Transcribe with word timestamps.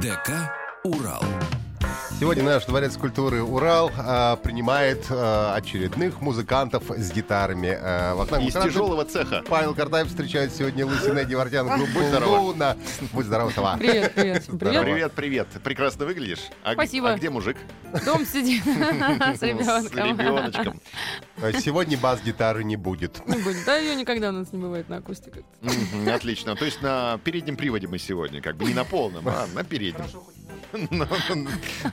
ДК 0.00 0.30
«Урал». 0.84 1.67
Сегодня 2.20 2.42
наш 2.42 2.64
дворец 2.64 2.96
культуры 2.96 3.44
«Урал» 3.44 3.92
а, 3.96 4.34
принимает 4.36 5.06
а, 5.08 5.54
очередных 5.54 6.20
музыкантов 6.20 6.90
с 6.90 7.12
гитарами. 7.12 7.78
А, 7.80 8.16
в 8.16 8.20
окнах 8.22 8.40
Из 8.40 8.44
музыкантов 8.46 8.72
тяжелого 8.72 9.04
цеха. 9.04 9.44
Павел 9.48 9.72
Картаев 9.72 10.08
встречает 10.08 10.52
сегодня 10.52 10.84
Лусина 10.84 11.24
Дивартян 11.24 11.68
группу 11.68 11.92
Будь 11.94 12.06
здорова. 12.08 12.38
«Луна». 12.40 12.76
Будь 13.12 13.24
здорова, 13.26 13.50
сова. 13.50 13.76
Привет, 13.76 14.14
привет. 14.14 14.42
Здорово. 14.48 14.82
Привет. 14.82 15.12
Привет. 15.12 15.48
Прекрасно 15.62 16.06
выглядишь. 16.06 16.40
А, 16.64 16.72
Спасибо. 16.72 17.12
А 17.12 17.16
где 17.16 17.30
мужик? 17.30 17.56
Дом 18.04 18.26
сидит 18.26 18.64
с 18.64 19.38
С 19.38 19.42
ребенком. 19.42 20.18
ребеночком. 20.18 20.80
А 21.40 21.52
Сегодня 21.52 21.96
бас-гитары 21.98 22.64
не 22.64 22.74
будет. 22.74 23.24
Не 23.28 23.40
будет. 23.40 23.64
Да, 23.64 23.76
ее 23.76 23.94
никогда 23.94 24.30
у 24.30 24.32
нас 24.32 24.52
не 24.52 24.58
бывает 24.58 24.88
на 24.88 24.96
акустиках. 24.96 25.44
Мгм, 25.60 26.08
Отлично. 26.12 26.56
То 26.56 26.64
есть 26.64 26.82
на 26.82 27.20
переднем 27.22 27.56
приводе 27.56 27.86
мы 27.86 27.98
сегодня, 27.98 28.42
как 28.42 28.56
бы 28.56 28.64
не 28.64 28.74
на 28.74 28.82
полном, 28.82 29.28
а 29.28 29.46
на 29.54 29.62
переднем. 29.62 30.06
Ну, 30.12 30.24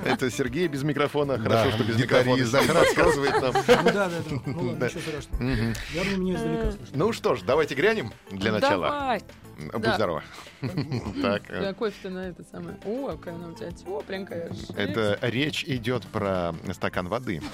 Это 0.05 0.29
Сергей 0.31 0.67
без 0.67 0.83
микрофона. 0.83 1.37
Хорошо, 1.37 1.71
что 1.71 1.83
без 1.83 1.97
микрофона. 1.97 2.43
Рассказывает 2.73 3.41
нам. 3.41 3.53
Ну 3.53 3.91
да, 3.91 4.09
да, 4.09 4.09
да. 4.09 4.41
Ну 4.45 4.67
ладно, 4.67 4.85
ничего 4.85 5.01
страшного. 5.01 5.41
Мгм. 5.43 5.73
Я 5.93 6.03
думаю, 6.03 6.21
меня 6.21 6.35
издалека 6.35 6.71
слышно. 6.71 6.97
Ну 6.97 7.13
что 7.13 7.35
ж, 7.35 7.41
давайте 7.41 7.75
грянем 7.75 8.13
для 8.31 8.51
начала. 8.51 8.89
Давай. 8.89 9.23
Будь 9.57 9.81
Да. 9.81 9.95
здорова. 9.95 10.23
Так, 11.21 11.43
э, 11.49 11.63
Я 11.63 11.73
кофе-то 11.73 12.09
на 12.09 12.27
это 12.29 12.43
самое. 12.43 12.77
О, 12.85 13.15
какая 13.15 13.35
она 13.35 13.47
у 13.49 13.53
тебя 13.53 13.71
тепленькая. 13.71 14.51
это 14.75 15.17
речь 15.21 15.63
идет 15.63 16.05
про 16.07 16.53
стакан 16.73 17.07
воды. 17.07 17.41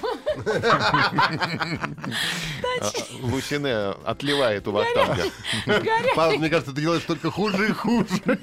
А, 2.80 2.90
Лусине 3.20 3.90
отливает 4.04 4.66
у 4.66 4.72
вахтанга. 4.72 5.24
Павел, 6.16 6.38
мне 6.38 6.48
кажется, 6.48 6.72
ты 6.74 6.80
делаешь 6.80 7.02
только 7.02 7.30
хуже 7.30 7.68
и 7.68 7.72
хуже. 7.72 8.08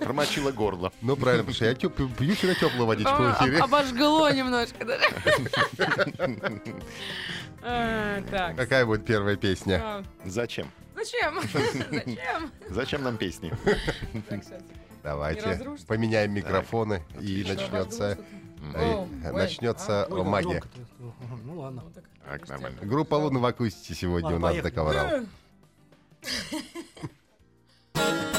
Промочила 0.00 0.50
горло. 0.52 0.92
Ну, 1.00 1.16
правильно, 1.16 1.44
потому 1.44 1.54
что 1.54 1.64
я 1.66 1.74
пью 1.74 1.90
всегда 2.34 2.54
теплую 2.54 2.86
водичку 2.86 3.14
в 3.14 3.36
эфире. 3.40 3.58
Обожгло 3.58 4.30
немножко. 4.30 4.84
да. 4.84 4.98
А, 7.62 8.22
Так. 8.30 8.56
Какая 8.56 8.84
будет 8.86 9.04
первая 9.06 9.36
песня? 9.36 9.80
А, 9.82 10.04
Зачем? 10.24 10.70
Зачем? 10.98 11.40
Зачем? 11.90 12.52
Зачем 12.70 13.02
нам 13.04 13.16
песни? 13.16 13.52
Давайте 15.02 15.60
поменяем 15.86 16.32
микрофоны 16.32 17.04
и 17.20 17.44
начнется, 17.46 18.18
э, 18.74 19.06
начнется 19.30 20.06
Ой, 20.10 20.18
как 20.18 20.26
магия. 20.26 20.62
Ну 21.44 21.60
ладно. 21.60 21.84
Так, 22.24 22.48
нормально. 22.48 22.78
Группа 22.82 23.14
Луна 23.14 23.38
в 23.38 23.46
акустике 23.46 23.94
сегодня 23.94 24.34
у 24.34 24.38
нас 24.38 24.56
поехали. 24.56 25.26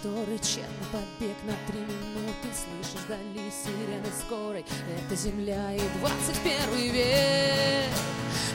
шторы, 0.00 0.38
тщетный 0.38 0.86
побег 0.92 1.36
на 1.44 1.54
три 1.66 1.80
минуты. 1.80 2.48
Слышишь 2.54 3.04
вдали 3.04 3.50
сирены 3.50 4.08
скорой? 4.18 4.64
Это 4.98 5.14
земля 5.14 5.74
и 5.74 5.80
21 6.00 6.92
век. 6.92 7.92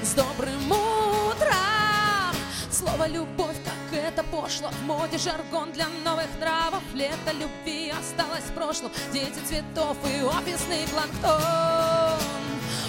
С 0.01 0.13
добрым 0.13 0.71
утром! 0.71 2.35
Слово 2.71 3.07
«любовь», 3.07 3.57
как 3.63 3.99
это 3.99 4.23
пошло. 4.23 4.69
В 4.69 4.85
моде 4.85 5.17
жаргон 5.17 5.71
для 5.71 5.87
новых 6.03 6.27
нравов. 6.39 6.81
Лето 6.93 7.31
любви 7.39 7.91
осталось 7.91 8.45
в 8.45 8.53
прошлом. 8.53 8.91
Дети 9.13 9.39
цветов 9.45 9.97
и 10.03 10.23
офисный 10.23 10.87
планктон. 10.87 12.19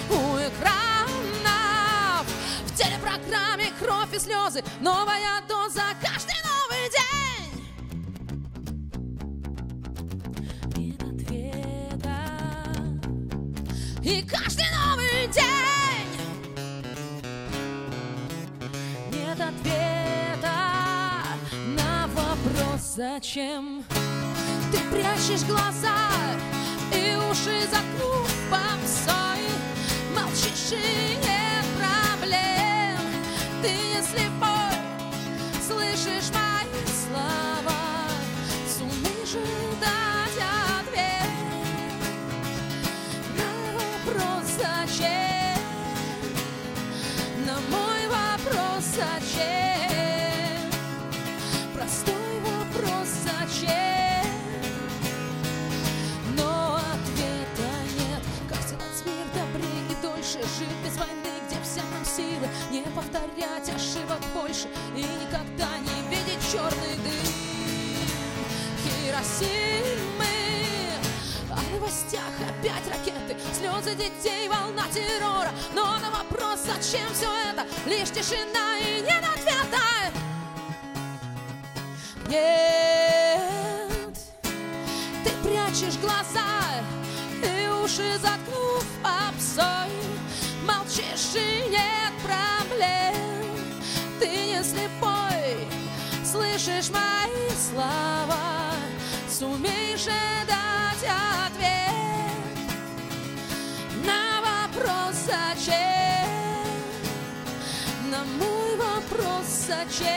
У 0.09 0.37
экранов 0.37 2.25
В 2.65 2.77
телепрограмме 2.77 3.71
кровь 3.79 4.13
и 4.13 4.19
слезы 4.19 4.63
Новая 4.79 5.41
доза 5.47 5.83
И 14.07 14.21
каждый 14.21 14.63
новый 14.71 15.27
день 15.33 16.07
Нет 19.11 19.37
ответа 19.37 20.55
на 21.75 22.07
вопрос 22.15 22.95
«Зачем?» 22.95 23.83
Ты 24.71 24.77
прячешь 24.95 25.45
глаза 25.45 25.97
и 26.93 27.17
уши 27.29 27.67
закрыв 27.69 28.31
попсой 28.49 29.43
Молчишь 30.15 30.71
и 30.71 31.17
нет 31.17 31.65
проблем 31.77 33.01
Ты 33.61 33.71
не 33.71 34.01
слепой, 34.01 34.71
слышишь 35.67 36.33
мои 36.33 36.46
силы 62.17 62.47
Не 62.71 62.81
повторять 62.81 63.69
ошибок 63.69 64.19
больше 64.33 64.67
И 64.95 65.01
никогда 65.01 65.69
не 65.77 65.97
видеть 66.09 66.41
черный 66.51 66.95
дым. 67.03 67.27
Хиросимы 68.83 70.25
в 71.49 71.73
новостях 71.73 72.33
опять 72.49 72.87
ракеты 72.87 73.37
Слезы 73.53 73.95
детей, 73.95 74.47
волна 74.47 74.83
террора. 74.93 75.51
Но 75.73 75.97
на 75.99 76.09
вопрос, 76.11 76.61
зачем 76.65 77.07
все 77.13 77.29
это 77.49 77.65
Лишь 77.85 78.09
тишина 78.09 78.77
и 78.79 79.01
нет 79.01 79.23
ответа. 79.23 80.11
Нет 82.27 84.17
Ты 85.23 85.29
прячешь 85.43 85.97
глаза 85.99 86.83
И 87.43 87.67
уши 87.83 88.17
заткнув 88.19 88.85
попсой 89.01 89.87
Молчишь 90.67 91.35
и 91.35 91.69
нет 91.69 92.13
проблем 92.21 93.15
Ты 94.19 94.27
не 94.27 94.63
слепой 94.63 95.67
Слышишь 96.25 96.89
мои 96.89 97.49
слова 97.55 98.73
Сумеешь 99.29 100.01
же 100.01 100.11
дать 100.45 101.09
ответ 101.45 101.87
На 104.05 104.41
вопрос 104.41 105.15
зачем 105.25 106.27
На 108.11 108.23
зачем? 109.67 110.07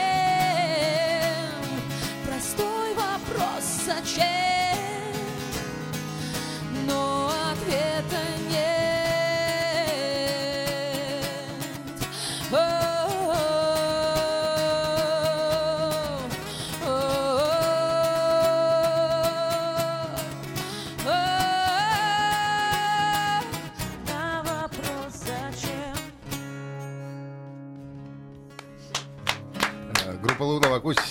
Простой 2.27 2.95
вопрос 2.95 3.65
зачем? 3.87 4.70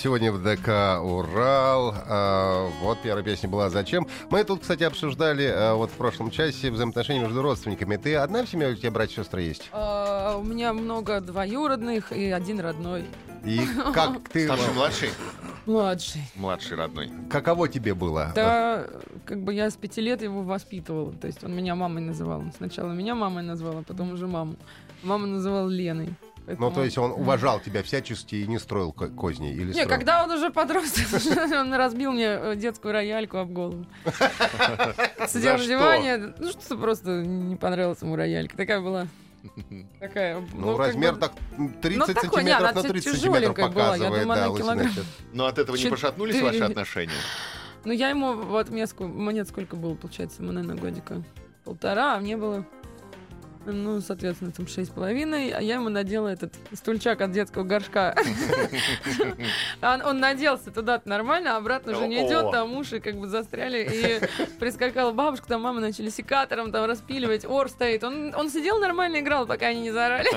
Сегодня 0.00 0.32
в 0.32 0.42
ДК 0.42 0.98
«Урал». 1.02 1.94
А, 1.94 2.70
Вот 2.82 2.98
первая 3.02 3.22
песня 3.22 3.48
была 3.48 3.68
«Зачем?». 3.68 4.06
Мы 4.30 4.44
тут, 4.44 4.62
кстати, 4.62 4.82
обсуждали 4.82 5.44
а, 5.44 5.74
вот 5.74 5.90
в 5.90 5.94
прошлом 5.94 6.30
часе 6.30 6.70
взаимоотношения 6.70 7.20
между 7.20 7.42
родственниками. 7.42 7.96
Ты 7.96 8.16
одна 8.16 8.44
в 8.44 8.48
семье, 8.48 8.68
или 8.68 8.74
у 8.76 8.78
тебя 8.78 8.90
братья 8.92 9.20
и 9.20 9.24
сестры 9.24 9.42
есть? 9.42 9.68
А, 9.72 10.38
У 10.38 10.42
меня 10.42 10.72
много 10.72 11.20
двоюродных 11.20 12.12
и 12.12 12.30
один 12.30 12.60
родной. 12.60 13.04
И 13.44 13.60
как 13.92 14.28
ты... 14.32 14.46
Старший, 14.46 14.72
младший? 14.74 15.10
Младший. 15.66 16.22
Младший 16.34 16.76
родной. 16.78 17.10
Каково 17.28 17.68
тебе 17.68 17.94
было? 17.94 18.32
Да, 18.34 18.86
как 19.26 19.42
бы 19.42 19.52
я 19.52 19.68
с 19.70 19.76
пяти 19.76 20.00
лет 20.00 20.22
его 20.22 20.42
воспитывала. 20.42 21.12
То 21.12 21.26
есть 21.26 21.44
он 21.44 21.54
меня 21.54 21.74
мамой 21.74 22.02
называл. 22.02 22.42
Сначала 22.56 22.90
меня 22.92 23.14
мамой 23.14 23.42
назвала, 23.42 23.82
потом 23.82 24.12
уже 24.12 24.26
маму. 24.26 24.56
Мама 25.02 25.26
называла 25.26 25.68
Леной. 25.68 26.14
Ну, 26.50 26.56
Поэтому- 26.56 26.74
то 26.74 26.84
есть 26.84 26.98
он 26.98 27.10
уважал 27.12 27.60
тебя 27.60 27.82
всячески 27.82 28.34
и 28.36 28.46
не 28.46 28.58
строил 28.58 28.92
ко- 28.92 29.08
козней? 29.08 29.52
Или 29.54 29.66
Не, 29.66 29.72
строил? 29.72 29.88
когда 29.88 30.24
он 30.24 30.30
уже 30.30 30.50
подрос, 30.50 30.94
он 31.52 31.74
разбил 31.74 32.12
мне 32.12 32.26
э, 32.26 32.56
детскую 32.56 32.92
рояльку 32.92 33.38
об 33.38 33.50
голову. 33.52 33.86
Сидел 35.28 35.58
на 35.58 35.66
диване, 35.66 36.34
ну 36.38 36.50
что-то 36.50 36.76
просто 36.76 37.22
не 37.22 37.56
понравилась 37.56 38.00
ему 38.02 38.16
роялька. 38.16 38.56
Такая 38.56 38.80
была. 38.80 39.06
Такая. 39.98 40.42
Ну, 40.52 40.76
как 40.76 40.86
размер 40.88 41.14
бы- 41.14 41.20
так 41.20 41.32
м, 41.56 41.72
30 41.80 41.98
Ну, 42.08 42.14
такой, 42.14 42.44
не, 42.44 42.50
сантиметров 42.50 42.70
она 42.72 42.82
на 42.82 42.88
30 42.88 43.04
тя- 43.04 43.10
сантиметров 43.12 43.56
тяжеленькая 43.56 43.68
была, 43.68 43.82
я 43.84 43.90
показывает. 43.92 44.22
думаю, 44.22 44.38
да, 44.38 44.46
она 44.46 44.58
килограмм. 44.58 44.92
Но 45.32 45.46
от 45.46 45.58
этого 45.58 45.76
не 45.76 45.82
Четыре. 45.82 45.96
пошатнулись 45.96 46.40
ваши 46.42 46.58
отношения? 46.62 47.12
Ну, 47.86 47.92
я 47.92 48.10
ему, 48.10 48.34
вот 48.34 48.68
мне, 48.68 48.86
мне 48.98 49.44
сколько 49.46 49.76
было, 49.76 49.94
получается, 49.94 50.42
ему, 50.42 50.52
наверное, 50.52 50.76
годика 50.76 51.22
полтора, 51.64 52.16
а 52.16 52.20
мне 52.20 52.36
было, 52.36 52.66
ну, 53.66 54.00
соответственно, 54.00 54.52
там 54.52 54.66
шесть 54.66 54.90
с 54.90 54.94
половиной, 54.94 55.50
а 55.50 55.60
я 55.60 55.74
ему 55.74 55.88
надела 55.88 56.28
этот 56.28 56.54
стульчак 56.72 57.20
от 57.20 57.32
детского 57.32 57.62
горшка. 57.62 58.14
Он 59.82 60.20
наделся 60.20 60.70
туда 60.70 61.00
нормально, 61.04 61.54
а 61.54 61.58
обратно 61.58 61.92
уже 61.92 62.08
не 62.08 62.26
идет, 62.26 62.50
там 62.52 62.74
уши 62.76 63.00
как 63.00 63.16
бы 63.16 63.28
застряли, 63.28 63.88
и 63.92 64.44
прискакала 64.58 65.12
бабушка, 65.12 65.46
там 65.48 65.62
мама 65.62 65.80
начали 65.80 66.08
секатором 66.08 66.72
там 66.72 66.86
распиливать, 66.86 67.44
ор 67.44 67.68
стоит. 67.68 68.02
Он, 68.04 68.34
он 68.34 68.50
сидел 68.50 68.78
нормально 68.78 69.20
играл, 69.20 69.46
пока 69.46 69.66
они 69.66 69.82
не 69.82 69.90
заорали. 69.90 70.28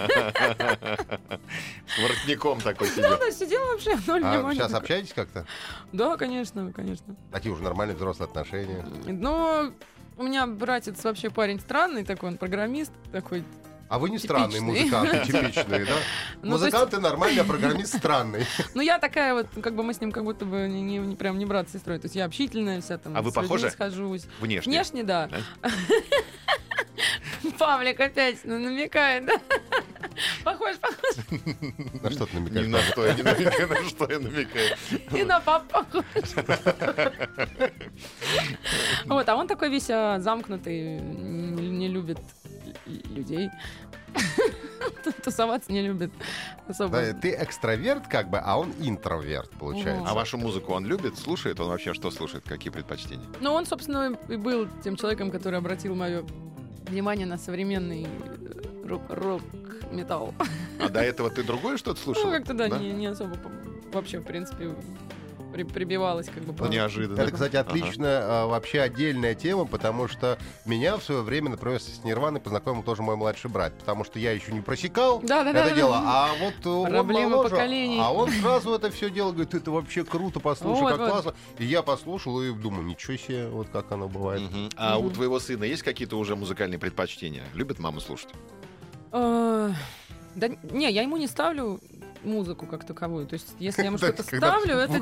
С 1.87 1.99
воротником 2.01 2.59
такой 2.61 2.87
сидел. 2.87 3.13
Он 3.13 3.31
сидел 3.31 3.65
вообще 3.67 3.95
в 3.95 4.07
ноль 4.07 4.23
А 4.23 4.31
внимания. 4.33 4.59
сейчас 4.59 4.73
общаетесь 4.73 5.13
как-то? 5.13 5.45
Да, 5.91 6.17
конечно, 6.17 6.71
конечно. 6.73 7.15
Такие 7.31 7.53
уже 7.53 7.63
нормальные 7.63 7.95
взрослые 7.95 8.27
отношения. 8.27 8.85
Ну, 9.05 9.73
у 10.18 10.24
меня 10.24 10.48
братец 10.48 11.04
вообще 11.04 11.30
парень 11.30 11.60
странный 11.60 12.04
такой, 12.04 12.30
он 12.30 12.38
программист 12.38 12.92
такой. 13.12 13.44
А 13.89 14.00
вы 14.00 14.10
не 14.10 14.18
странные 14.18 14.60
Типичные. 14.60 14.83
музыканты, 14.86 15.25
типичные, 15.31 15.86
да? 15.86 15.94
Ну, 16.42 16.57
то 16.57 16.65
есть- 16.65 16.74
Музыканты 16.74 17.00
нормальные, 17.00 17.42
а 17.42 17.44
программист 17.44 17.95
странный. 17.98 18.45
Ну, 18.74 18.81
я 18.81 18.98
такая 18.98 19.33
вот, 19.36 19.48
как 19.62 19.75
бы 19.75 19.83
мы 19.83 19.94
с 19.94 20.01
ним 20.01 20.12
как 20.12 20.24
будто 20.24 20.45
бы 20.45 20.68
не, 20.68 20.81
не- 20.81 20.98
не 20.98 21.15
прям 21.15 21.38
не 21.38 21.45
брат 21.45 21.69
с 21.69 21.74
сестрой. 21.74 22.00
То 22.00 22.06
есть 22.06 22.15
я 22.15 22.25
общительная 22.25 22.81
вся 22.81 22.98
там. 22.98 23.15
А 23.15 23.21
вы 23.21 23.31
похожи? 23.31 23.69
схожусь. 23.69 24.25
Внешне. 24.39 24.71
Внешне, 24.71 25.04
да. 25.04 25.30
Павлик 27.59 28.00
опять 28.00 28.38
ну, 28.45 28.57
намекает, 28.57 29.25
да? 29.25 29.33
На 32.01 32.10
что 32.12 32.25
ты 32.25 32.38
Ни 32.38 32.39
намекаешь? 32.39 32.68
на 32.68 32.81
что 32.81 33.06
я 33.06 33.13
не 33.13 33.24
намекаю, 33.24 33.68
на 33.69 33.89
что 33.89 34.12
я 34.12 34.19
намекаю. 34.19 34.77
И 35.13 35.24
на 35.24 35.39
папу 35.39 35.65
похож. 35.69 36.06
Вот, 39.06 39.30
а 39.30 39.36
он 39.36 39.48
такой 39.48 39.69
весь 39.69 39.89
а, 39.89 40.19
замкнутый, 40.19 41.00
не, 41.00 41.88
любит 41.88 42.19
людей. 42.86 43.50
Тусоваться 45.24 45.71
не 45.71 45.81
любит 45.81 46.12
особо. 46.68 46.98
Да, 46.98 47.13
ты 47.13 47.36
экстраверт 47.39 48.07
как 48.07 48.30
бы, 48.30 48.38
а 48.38 48.57
он 48.57 48.74
интроверт, 48.80 49.50
получается. 49.51 50.06
А 50.07 50.13
вашу 50.13 50.38
музыку 50.38 50.74
он 50.74 50.86
любит? 50.86 51.18
Слушает? 51.18 51.59
Он 51.59 51.69
вообще 51.69 51.94
что 51.94 52.12
слушает? 52.12 52.44
Какие 52.48 52.71
предпочтения? 52.71 53.25
Ну, 53.42 53.54
он, 53.54 53.66
собственно, 53.66 54.18
и 54.30 54.36
был 54.36 54.68
тем 54.83 54.95
человеком, 54.95 55.31
который 55.31 55.59
обратил 55.59 55.95
мое 55.95 56.24
внимание 56.88 57.25
на 57.25 57.38
современный 57.38 58.04
э, 58.04 58.72
рок-металл. 58.83 60.33
А 60.80 60.89
до 60.89 61.01
этого 61.01 61.30
ты 61.30 61.44
другое 61.44 61.77
что-то 61.77 62.00
слушал? 62.01 62.25
Ну, 62.25 62.31
как-то, 62.31 62.53
да, 62.53 62.68
Не, 62.69 62.91
не 62.91 63.07
особо 63.07 63.35
вообще, 63.91 64.19
в 64.19 64.24
принципе, 64.24 64.75
при- 65.53 65.63
прибивалась 65.63 66.27
как 66.30 66.44
бы. 66.44 66.53
по- 66.53 66.63
Неожиданно. 66.65 67.21
Это, 67.21 67.31
кстати, 67.31 67.56
Ага. 67.57 67.69
отличная, 67.69 68.21
а, 68.24 68.47
вообще 68.47 68.81
отдельная 68.81 69.35
тема, 69.35 69.65
потому 69.65 70.07
что 70.07 70.39
меня 70.65 70.97
в 70.97 71.03
свое 71.03 71.21
время, 71.21 71.50
например, 71.51 71.80
с 71.80 72.03
Нирваной 72.03 72.41
познакомил 72.41 72.81
тоже 72.81 73.03
мой 73.03 73.15
младший 73.18 73.51
брат, 73.51 73.77
потому 73.77 74.03
что 74.03 74.18
я 74.18 74.31
еще 74.31 74.51
не 74.51 74.62
просекал 74.62 75.19
Да, 75.19 75.44
да, 75.44 75.53
да, 75.53 75.59
это 75.59 75.69
да. 75.69 75.75
дело, 75.75 75.95
а 76.03 76.30
вот 76.39 76.56
э, 76.65 76.69
он 76.69 76.89
Проблема 76.89 77.30
моложе, 77.30 77.50
поколений. 77.51 78.00
а 78.01 78.12
он 78.12 78.31
сразу 78.31 78.74
это 78.74 78.89
все 78.89 79.12
делал, 79.12 79.31
говорит, 79.31 79.53
это 79.53 79.69
вообще 79.69 80.03
круто, 80.03 80.39
послушай, 80.39 80.81
Вот, 80.81 80.89
как 80.89 81.00
вот. 81.01 81.09
классно. 81.12 81.35
И 81.59 81.65
я 81.65 81.83
послушал 81.83 82.41
и 82.41 82.51
думаю, 82.51 82.83
ничего 82.88 83.15
себе, 83.15 83.47
вот 83.47 83.69
как 83.69 83.91
оно 83.91 84.07
бывает. 84.09 84.41
Мгм. 84.41 84.69
А 84.75 84.97
у 84.97 85.03
Мгм. 85.03 85.13
твоего 85.13 85.39
сына 85.39 85.65
есть 85.65 85.83
какие-то 85.83 86.18
уже 86.18 86.35
музыкальные 86.35 86.80
предпочтения? 86.80 87.44
Любит 87.53 87.77
маму 87.77 88.00
слушать? 88.00 88.30
А, 89.13 89.71
Да, 90.36 90.48
не, 90.71 90.92
я 90.92 91.04
ему 91.04 91.18
не 91.18 91.27
ставлю 91.27 91.80
музыку 92.24 92.65
как 92.65 92.86
таковую. 92.86 93.27
То 93.27 93.33
есть, 93.33 93.54
если 93.60 93.81
я 93.81 93.88
ему 93.88 93.98
что-то 93.98 94.24
ставлю, 94.38 94.75
это. 94.77 94.94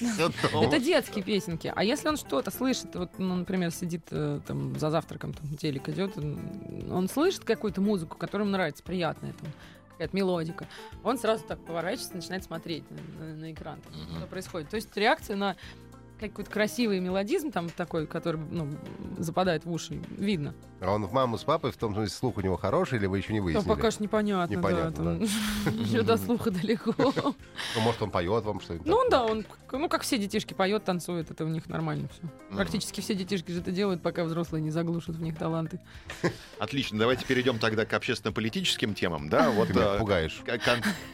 Это 0.64 0.78
детские 0.80 1.24
песенки. 1.24 1.72
А 1.74 1.82
если 1.84 2.08
он 2.08 2.16
что-то 2.16 2.50
слышит, 2.50 2.94
вот, 2.94 3.10
ну, 3.18 3.36
например, 3.36 3.70
сидит 3.70 4.02
э, 4.10 4.40
там 4.46 4.78
за 4.78 4.90
завтраком, 4.90 5.32
там 5.34 5.56
телек 5.56 5.88
идет, 5.88 6.16
он, 6.18 7.08
слышит 7.08 7.44
какую-то 7.44 7.80
музыку, 7.80 8.18
которая 8.18 8.44
ему 8.46 8.52
нравится, 8.52 8.82
приятная, 8.82 9.32
там, 9.40 9.50
какая-то 9.92 10.16
мелодика, 10.16 10.66
он 11.04 11.16
сразу 11.18 11.44
так 11.44 11.64
поворачивается, 11.64 12.16
начинает 12.16 12.44
смотреть 12.44 12.84
на, 12.90 13.24
на- 13.24 13.34
на 13.36 13.52
экран, 13.52 13.80
там, 13.80 13.92
Мгм. 14.02 14.16
что 14.18 14.26
происходит. 14.26 14.68
То 14.68 14.76
есть 14.76 14.94
реакция 14.96 15.36
на 15.36 15.56
какой-то 16.18 16.50
красивый 16.50 17.00
мелодизм 17.00 17.50
там 17.50 17.68
такой, 17.70 18.06
который 18.06 18.40
ну, 18.50 18.68
западает 19.18 19.64
в 19.64 19.70
уши, 19.70 20.00
видно. 20.10 20.54
А 20.80 20.92
он 20.92 21.04
в 21.06 21.12
маму 21.12 21.38
с 21.38 21.44
папой, 21.44 21.72
в 21.72 21.76
том 21.76 21.94
смысле, 21.94 22.14
слух 22.14 22.36
у 22.36 22.40
него 22.40 22.56
хороший, 22.56 22.98
или 22.98 23.06
вы 23.06 23.18
еще 23.18 23.32
не 23.32 23.40
выяснили? 23.40 23.68
пока 23.68 23.90
что 23.90 24.02
непонятно, 24.02 24.54
Непонятно, 24.54 25.18
да. 25.18 25.70
Еще 25.70 26.02
до 26.02 26.16
слуха 26.16 26.50
далеко. 26.50 26.94
Ну, 26.96 27.80
может, 27.80 28.02
он 28.02 28.10
поет 28.10 28.44
вам 28.44 28.60
что-нибудь? 28.60 28.86
Ну 28.86 29.08
да, 29.10 29.24
он, 29.24 29.44
ну 29.72 29.88
как 29.88 30.02
все 30.02 30.18
детишки 30.18 30.54
поет, 30.54 30.84
танцует, 30.84 31.30
это 31.30 31.44
у 31.44 31.48
них 31.48 31.68
нормально 31.68 32.08
все. 32.08 32.56
Практически 32.56 33.00
все 33.00 33.14
детишки 33.14 33.50
же 33.50 33.60
это 33.60 33.72
делают, 33.72 34.02
пока 34.02 34.24
взрослые 34.24 34.62
не 34.62 34.70
заглушат 34.70 35.16
в 35.16 35.22
них 35.22 35.36
таланты. 35.36 35.80
Отлично, 36.58 36.98
давайте 36.98 37.24
перейдем 37.24 37.58
тогда 37.58 37.84
к 37.84 37.92
общественно-политическим 37.92 38.94
темам. 38.94 39.28
Да, 39.28 39.50
вот 39.50 39.68
Ты 39.68 39.74
меня 39.74 39.94
э, 39.94 39.98
пугаешь. 39.98 40.42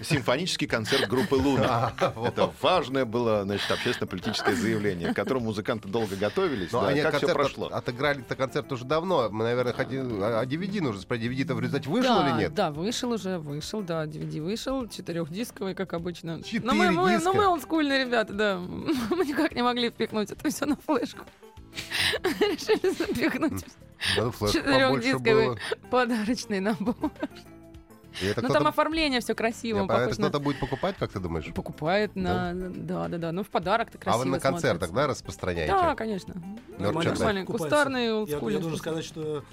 симфонический 0.02 0.66
концерт 0.66 1.08
группы 1.08 1.34
Луна. 1.34 1.92
Это 2.00 2.52
важное 2.60 3.04
было, 3.04 3.44
значит, 3.44 3.70
общественно-политическое 3.70 4.54
заявление, 4.54 4.93
к 5.12 5.14
которому 5.16 5.46
музыканты 5.46 5.88
долго 5.88 6.16
готовились. 6.16 6.70
Ну, 6.72 6.80
Да, 6.80 6.88
они 6.88 7.00
как 7.02 7.14
все 7.16 7.20
концерт 7.26 7.38
прошло? 7.38 7.66
от- 7.66 7.72
отыграли-то 7.74 8.36
концерт 8.36 8.70
уже 8.72 8.84
давно. 8.84 9.28
Мы, 9.30 9.44
наверное, 9.44 9.72
хотим... 9.72 10.22
А 10.22 10.40
а 10.40 10.44
DVD 10.46 10.80
нужно 10.80 11.00
спросить. 11.02 11.24
DVD-то 11.30 11.54
в 11.54 11.60
результате 11.60 11.88
вышел 11.90 12.14
да, 12.16 12.30
или 12.30 12.38
нет? 12.42 12.54
Да, 12.54 12.70
вышел 12.70 13.10
уже, 13.10 13.38
вышел, 13.38 13.82
да, 13.82 14.04
DVD 14.06 14.40
вышел, 14.42 14.88
четырехдисковый, 14.88 15.74
как 15.74 15.92
обычно. 15.94 16.42
Четыре 16.42 16.64
но 16.64 16.74
мы, 16.74 16.90
мы, 16.90 17.10
диска? 17.10 17.24
но 17.24 17.32
мы 17.34 17.46
олдскульные 17.46 18.04
ребята, 18.04 18.32
да. 18.32 18.58
Мы 19.10 19.24
никак 19.26 19.54
не 19.54 19.62
могли 19.62 19.90
впихнуть 19.90 20.30
это 20.30 20.48
все 20.50 20.66
на 20.66 20.76
флешку. 20.76 21.24
Решили 22.22 22.92
запихнуть 22.94 23.64
Да, 24.16 24.30
флешка 24.30 24.60
побольше 24.62 25.08
четырехдисковый 25.08 25.46
было. 25.48 25.58
подарочный 25.90 26.60
набор. 26.60 26.94
Это 28.22 28.42
Ну 28.42 28.48
там 28.48 28.66
оформление 28.66 29.20
все 29.20 29.34
красиво, 29.34 29.86
похож 29.86 30.12
это 30.12 30.20
на... 30.20 30.28
кто-то 30.28 30.44
будет 30.44 30.60
покупать, 30.60 30.96
как 30.98 31.10
ты 31.10 31.20
думаешь? 31.20 31.52
Покупает 31.54 32.14
на... 32.16 32.52
Да, 32.54 33.08
да, 33.08 33.18
да. 33.18 33.32
Ну 33.32 33.42
в 33.42 33.48
подарок-то 33.48 33.98
А 33.98 34.00
красиво 34.00 34.24
вы 34.24 34.30
на 34.30 34.40
концертах, 34.40 34.92
да, 34.92 35.06
распространяете? 35.06 35.72
Да, 35.72 35.94
конечно. 35.94 36.34
Нормально, 36.78 37.10
покупается. 37.12 37.46
кустарный, 37.46 38.06
Я, 38.28 38.38
должен 38.38 38.76
сказать, 38.76 39.04
что 39.04 39.44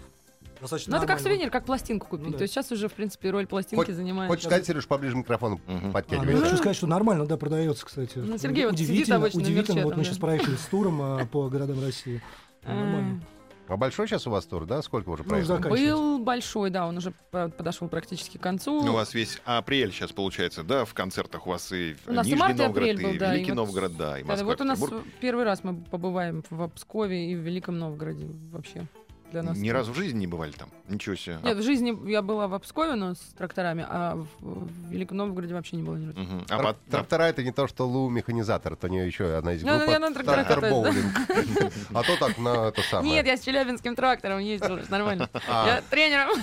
достаточно 0.61 0.91
Ну, 0.91 0.97
это 0.97 1.07
как 1.07 1.19
сувенир, 1.19 1.49
как 1.49 1.65
пластинку 1.65 2.07
купить. 2.07 2.25
Ну 2.25 2.31
да. 2.31 2.37
То 2.37 2.43
есть 2.43 2.53
сейчас 2.53 2.71
уже, 2.71 2.87
в 2.87 2.93
принципе, 2.93 3.31
роль 3.31 3.47
пластинки 3.47 3.85
Хоть- 3.85 3.95
занимает. 3.95 4.29
Хочешь 4.29 4.45
сказать, 4.45 4.65
Сереж, 4.65 4.87
поближе 4.87 5.15
к 5.15 5.17
микрофону 5.17 5.59
Мгм. 5.65 5.77
А, 5.77 5.81
ну, 5.87 5.91
подтягивай? 5.91 6.35
я 6.35 6.41
хочу 6.41 6.57
сказать, 6.57 6.77
что 6.77 6.87
нормально, 6.87 7.25
да, 7.25 7.37
продается, 7.37 7.85
кстати. 7.85 8.17
Ну, 8.17 8.37
Сергей 8.37 8.65
вот 8.65 8.75
сидит 8.75 8.89
удивительно, 8.89 9.17
обычно 9.17 9.39
удивительно. 9.41 9.75
мерче 9.75 9.83
Вот 9.83 9.89
там, 9.91 9.99
мы 9.99 10.03
да. 10.03 10.09
сейчас 10.09 10.19
проехали 10.19 10.55
с 10.55 10.65
туром 10.65 11.01
а, 11.01 11.25
по 11.25 11.49
городам 11.49 11.83
России. 11.83 12.21
А, 12.63 12.73
Нормально. 12.73 13.21
А 13.67 13.77
большой 13.77 14.07
сейчас 14.07 14.27
у 14.27 14.31
вас 14.31 14.45
тур, 14.45 14.65
да? 14.65 14.81
Сколько 14.81 15.09
уже 15.09 15.23
Ну, 15.23 15.29
проехали? 15.29 15.55
заканчивается. 15.57 15.93
Был 15.95 16.19
большой, 16.19 16.69
да, 16.71 16.87
он 16.87 16.97
уже 16.97 17.13
по- 17.31 17.47
подошел 17.47 17.87
практически 17.87 18.37
к 18.37 18.41
концу. 18.41 18.83
Ну, 18.83 18.91
у 18.91 18.95
вас 18.95 19.13
весь 19.13 19.39
апрель 19.45 19.91
сейчас 19.93 20.11
получается, 20.11 20.63
да, 20.63 20.83
в 20.83 20.93
концертах 20.93 21.47
у 21.47 21.51
вас 21.51 21.71
и 21.71 21.95
У 22.05 22.11
нас 22.11 22.25
и 22.27 22.31
Нижний 22.31 22.39
март, 22.41 22.55
и 22.55 22.57
Новгород, 22.63 22.77
апрель 22.89 23.01
был, 23.03 23.11
и 23.13 23.17
да, 23.17 23.31
и 23.33 23.35
Великий 23.37 23.51
вот- 23.51 23.55
Новгород, 23.55 23.97
да, 23.97 24.19
и 24.19 24.23
Да, 24.23 24.27
Москва, 24.27 24.45
вот 24.47 24.61
у 24.61 24.63
нас 24.65 24.79
Петербург. 24.79 25.05
первый 25.21 25.45
раз 25.45 25.63
мы 25.63 25.75
побываем 25.77 26.43
в 26.49 26.67
Пскове 26.69 27.31
и 27.31 27.35
в 27.35 27.39
Великом 27.39 27.79
Новгороде 27.79 28.27
вообще 28.51 28.85
для 29.31 29.43
нас. 29.43 29.57
Ни 29.57 29.69
разу 29.69 29.91
в 29.91 29.95
жизни 29.95 30.19
не 30.19 30.27
бывали 30.27 30.51
там? 30.51 30.69
Ничего 30.87 31.15
себе. 31.15 31.39
Нет, 31.43 31.57
в 31.57 31.63
жизни 31.63 32.09
я 32.09 32.21
была 32.21 32.47
в 32.47 32.59
Пскове, 32.59 32.95
но 32.95 33.15
с 33.15 33.19
тракторами, 33.37 33.85
а 33.89 34.15
в, 34.15 34.27
в 34.39 34.89
Великом 34.91 35.17
Новгороде 35.17 35.53
вообще 35.53 35.77
не 35.77 35.83
было 35.83 35.95
ни 35.95 36.07
разу. 36.07 36.19
Мгм. 36.19 36.45
А 36.49 36.57
пот- 36.59 36.77
а 36.87 36.91
Трактора 36.91 37.23
это 37.23 37.43
не 37.43 37.51
то, 37.51 37.67
что 37.67 37.87
Лу 37.87 38.09
механизатор, 38.09 38.73
это 38.73 38.87
у 38.87 38.89
нее 38.89 39.07
еще 39.07 39.35
одна 39.35 39.53
из 39.53 39.63
Ну, 39.63 39.77
групп. 39.77 39.89
я 39.89 39.99
на 39.99 40.13
тракторах 40.13 40.47
Трактор 40.47 40.69
боулинг. 40.69 41.15
А 41.93 42.03
то 42.03 42.17
так 42.17 42.37
на 42.37 42.67
это 42.67 42.81
самое. 42.83 43.11
Нет, 43.13 43.25
я 43.25 43.37
с 43.37 43.41
челябинским 43.41 43.95
трактором 43.95 44.39
ездила, 44.39 44.79
нормально. 44.89 45.29
А, 45.47 45.67
Я 45.67 45.81
тренером. 45.89 46.37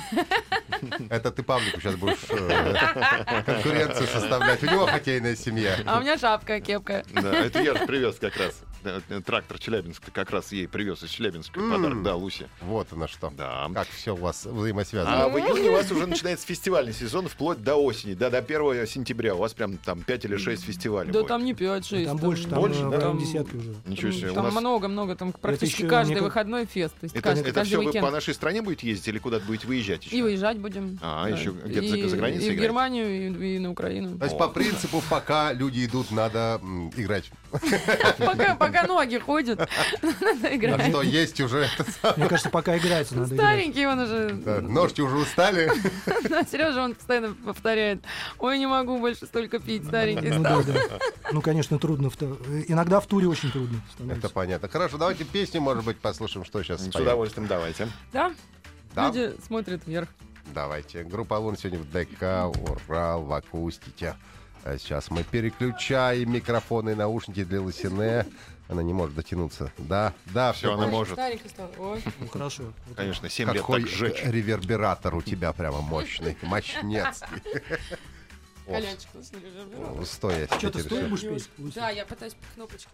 Это 1.11 1.30
ты 1.30 1.42
Павлику 1.42 1.80
сейчас 1.80 1.97
будешь 1.97 2.18
э, 2.30 2.75
конкуренцию 3.47 4.07
составлять. 4.07 4.62
У 4.62 4.66
него 4.66 4.87
хоккейная 4.87 5.37
семья. 5.37 5.76
А 5.87 5.99
у 5.99 6.00
меня 6.00 6.16
шапка, 6.18 6.61
кепка. 6.61 7.04
Да, 7.12 7.35
это 7.35 7.62
я 7.62 7.75
же 7.75 7.87
привез 7.87 8.16
как 8.18 8.37
раз. 8.37 8.62
Э, 8.85 9.21
Трактор 9.25 9.59
Челябинск 9.59 10.05
ты 10.07 10.11
как 10.11 10.31
раз 10.31 10.53
ей 10.53 10.69
привез 10.69 11.03
из 11.03 11.11
Челябинска 11.11 11.59
М. 11.61 11.71
подарок, 11.73 12.03
да, 12.03 12.15
Луси. 12.15 12.47
Вот 12.63 12.93
оно 12.93 13.07
что. 13.09 13.31
Да. 13.37 13.69
Как 13.75 13.89
все 13.89 14.13
у 14.15 14.19
вас 14.19 14.45
взаимосвязано. 14.47 15.25
А 15.25 15.29
в 15.29 15.37
июне 15.39 15.71
у 15.71 15.73
вас 15.73 15.91
уже 15.91 16.07
начинается 16.07 16.47
фестивальный 16.47 16.93
сезон 16.93 17.29
вплоть 17.29 17.63
до 17.63 17.75
осени, 17.77 18.15
да, 18.15 18.31
до 18.31 18.41
1 18.43 18.87
сентября. 18.87 19.35
У 19.35 19.39
вас 19.39 19.55
прям 19.55 19.77
там 19.79 20.03
5 20.03 20.25
или 20.27 20.37
6 20.37 20.63
фестивалей 20.65 21.11
Да 21.13 21.21
будет. 21.21 21.29
там 21.29 21.45
не 21.45 21.53
5-6. 21.55 22.05
Там 22.07 22.17
больше, 22.19 22.49
там 22.49 22.61
Больше, 22.61 22.79
э, 22.81 22.83
да? 22.83 22.89
в 22.89 22.93
районе 22.93 23.09
Там- 23.09 23.19
десятки 23.19 23.57
уже. 23.57 23.75
Ничего 23.87 24.13
себе. 24.13 24.31
у 24.31 24.35
Там 24.35 24.45
нас- 24.45 24.55
много-много, 24.55 25.17
там 25.17 25.33
практически 25.33 25.87
каждый 25.89 26.21
выходной 26.21 26.67
фест. 26.67 26.95
То 27.01 27.05
есть 27.05 27.15
Это, 27.17 27.23
каждый, 27.29 27.43
это 27.43 27.53
каждый 27.55 27.69
все 27.91 28.01
вы 28.01 28.01
по 28.01 28.11
нашей 28.11 28.35
стране 28.35 28.63
будете 28.63 28.89
ездить 28.89 29.09
или 29.09 29.19
куда-то 29.19 29.45
будете 29.47 29.67
выезжать 29.67 30.05
еще? 30.07 30.17
И 30.17 30.23
выезжать 30.23 30.59
будем. 30.59 30.99
А, 31.03 31.25
Да. 31.25 31.37
еще 31.37 31.51
где-то 31.51 31.89
за- 31.89 31.97
И- 31.97 32.09
за 32.09 32.17
границей 32.17 32.47
И 32.47 32.51
в 32.51 32.55
играете? 32.55 32.63
Германию, 32.63 33.09
и, 33.41 33.57
и 33.57 33.59
на 33.59 33.71
Украину. 33.71 34.19
То 34.19 34.25
есть 34.25 34.39
по 34.39 34.49
принципу, 34.49 35.03
пока 35.11 35.53
люди 35.53 35.85
идут, 35.85 36.11
надо 36.11 36.61
играть. 36.97 37.31
Пока, 38.19 38.55
пока 38.57 38.68
ноги 38.87 39.19
ходят, 39.19 39.59
надо 40.03 40.49
А 40.49 40.55
играть. 40.57 40.89
что 40.89 41.03
есть 41.03 41.41
уже? 41.41 41.69
Мне 42.17 42.29
кажется, 42.29 42.51
пока 42.51 42.77
играется, 42.79 43.15
надо 43.17 43.35
играть. 43.35 43.41
Старенький 43.49 43.87
он 43.87 43.99
уже. 43.99 44.31
Да, 44.45 44.61
Ножки 44.61 45.01
уже 45.01 45.17
устали. 45.17 45.71
Сережа, 46.51 46.83
он 46.85 46.95
постоянно 46.95 47.35
повторяет. 47.35 48.03
Ой, 48.39 48.59
не 48.59 48.67
могу 48.67 48.99
больше 48.99 49.27
столько 49.27 49.59
пить, 49.59 49.85
старенький 49.87 50.31
Ну 50.31 50.41
стал. 50.45 50.63
да, 50.65 50.73
да. 50.73 50.99
Ну, 51.33 51.41
конечно, 51.43 51.79
трудно. 51.79 52.11
в 52.11 52.17
то- 52.17 52.39
Иногда 52.69 53.01
в 53.01 53.07
туре 53.07 53.27
очень 53.29 53.51
трудно 53.51 53.77
Это 53.85 53.93
становится. 53.93 54.29
понятно. 54.31 54.69
Хорошо, 54.69 54.99
давайте 54.99 55.25
песню, 55.25 55.61
может 55.61 55.85
быть, 55.85 55.99
послушаем, 55.99 56.45
что 56.45 56.63
сейчас 56.63 56.83
С 56.83 56.95
удовольствием 56.95 57.47
давайте. 57.47 57.89
Да? 58.13 58.33
Да? 58.95 59.09
Люди 59.09 59.35
смотрят 59.47 59.83
вверх. 59.87 60.09
Давайте. 60.55 61.05
Группа 61.05 61.35
Лун 61.35 61.57
сегодня 61.59 61.79
в 61.79 61.91
ДК, 61.91 62.47
Урал, 62.89 63.23
в 63.23 63.33
акустике. 63.35 64.15
А 64.65 64.77
сейчас 64.79 65.11
мы 65.11 65.23
переключаем 65.23 66.33
микрофоны 66.33 66.91
и 66.91 66.95
наушники 66.95 67.45
для 67.45 67.61
Лосине. 67.61 68.27
Она 68.69 68.83
не 68.83 68.93
может 68.93 69.15
дотянуться. 69.15 69.73
Да, 69.79 70.13
да, 70.27 70.53
Всё, 70.53 70.75
она 70.75 70.87
может. 70.87 71.19
Ну, 71.19 72.29
хорошо. 72.31 72.65
Конечно, 72.95 73.29
7 73.31 73.49
лет 73.53 73.63
Какой 73.63 73.81
так 73.83 73.91
сжечь. 73.91 74.23
ревербератор 74.25 75.15
у 75.15 75.23
тебя 75.23 75.53
прямо 75.53 75.81
мощный, 75.81 76.37
мощнецкий. 76.43 77.29
Лежит. 78.67 79.09
Стоя 80.07 80.47
Что 80.59 80.71
ты 80.71 80.81
стоишь 80.81 81.09
будешь 81.09 81.23
петь? 81.23 81.75
Да, 81.75 81.89
я 81.89 82.05
пытаюсь 82.05 82.37
кнопочку. 82.55 82.91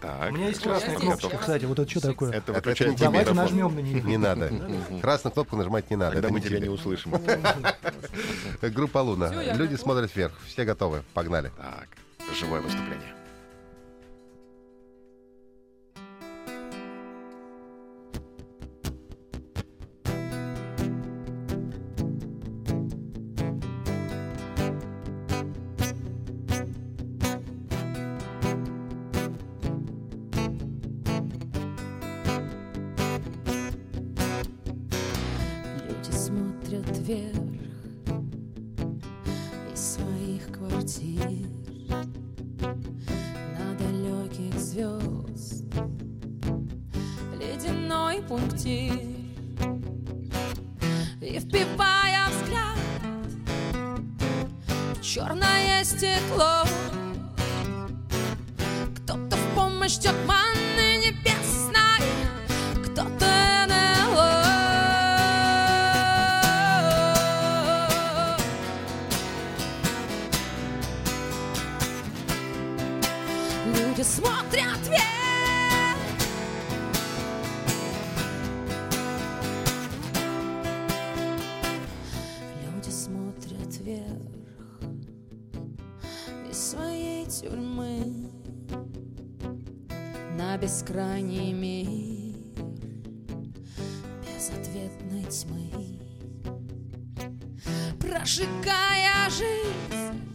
Так. 0.00 0.30
У 0.30 0.34
меня 0.34 0.48
есть 0.48 0.62
красная 0.62 0.96
кнопочка, 0.96 1.38
кстати. 1.38 1.64
Вот 1.64 1.78
это 1.78 1.90
что 1.90 2.00
такое? 2.00 2.32
Это 2.32 2.52
не 2.52 2.58
Давайте 2.58 3.08
микрофон. 3.08 3.36
нажмем 3.36 3.74
на 3.74 3.80
нее. 3.80 4.02
Не 4.02 4.18
надо. 4.18 4.52
Красную 5.00 5.32
кнопку 5.32 5.56
нажимать 5.56 5.88
не 5.90 5.96
надо. 5.96 6.12
Тогда 6.12 6.28
это 6.28 6.32
мы 6.34 6.40
тебя 6.42 6.60
не 6.60 6.68
услышим. 6.68 7.14
Группа 8.60 8.98
Луна. 8.98 9.30
Люди 9.54 9.76
смотрят 9.76 10.14
вверх. 10.14 10.34
Все 10.46 10.64
готовы. 10.64 11.02
Погнали. 11.14 11.50
Так, 11.56 11.88
живое 12.38 12.60
выступление. 12.60 13.15
Вверх 37.06 37.36
из 39.72 39.94
своих 39.94 40.50
квартир 40.52 41.30
на 43.58 43.74
далеких 43.78 44.58
звезд. 44.58 45.64
Ледяной 47.38 48.22
пунктир. 48.22 48.92
И 51.20 51.38
впивая 51.38 52.28
взгляд 52.30 52.78
в 54.94 55.00
черное 55.00 55.84
стекло 55.84 56.64
На 90.36 90.58
бескрайний 90.58 91.54
мир. 91.54 92.34
Безответной 94.22 95.24
тьмы. 95.30 95.98
Прожигая 97.98 99.30
жизнь 99.30 100.34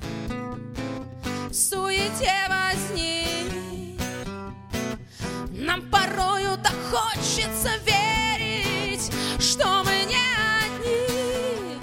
в 1.51 1.53
суете 1.53 2.33
возни. 2.49 3.95
Нам 5.51 5.87
порою 5.91 6.57
так 6.63 6.73
хочется 6.89 7.69
верить, 7.85 9.11
что 9.39 9.83
мы 9.83 10.05
не 10.09 10.25
одни. 10.63 11.79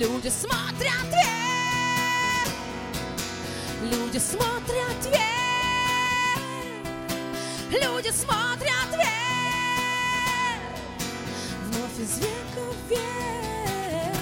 Люди 0.00 0.30
смотрят 0.30 1.06
вверх, 1.12 2.50
люди 3.84 4.18
смотрят 4.18 5.04
вверх 5.04 5.35
смотрят 8.20 8.90
вверх, 8.92 10.62
вновь 11.64 11.98
из 11.98 12.18
века 12.18 12.62
в 12.72 12.90
век. 12.90 14.16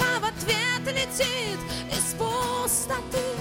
А 0.00 0.20
в 0.20 0.24
ответ 0.24 0.84
летит 0.86 1.60
из 1.90 2.14
пустоты 2.14 3.33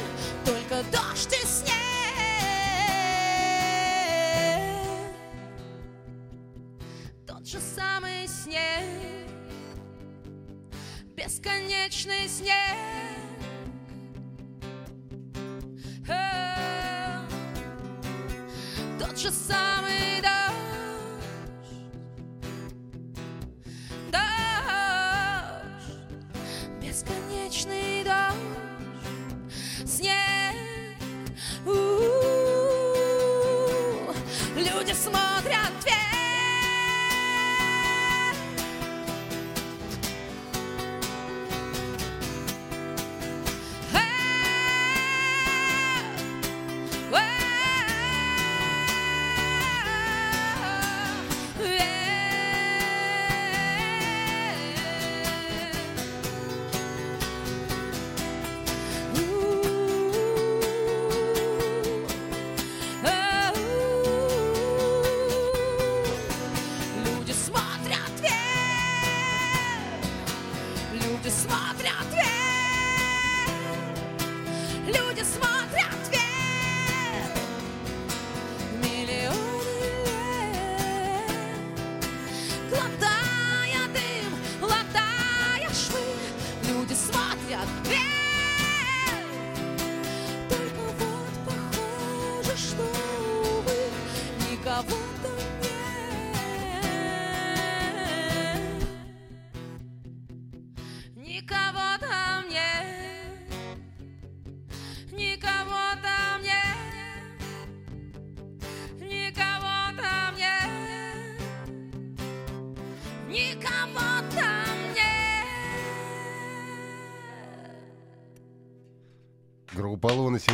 смотрят 34.93 35.73
вверх. 35.83 36.12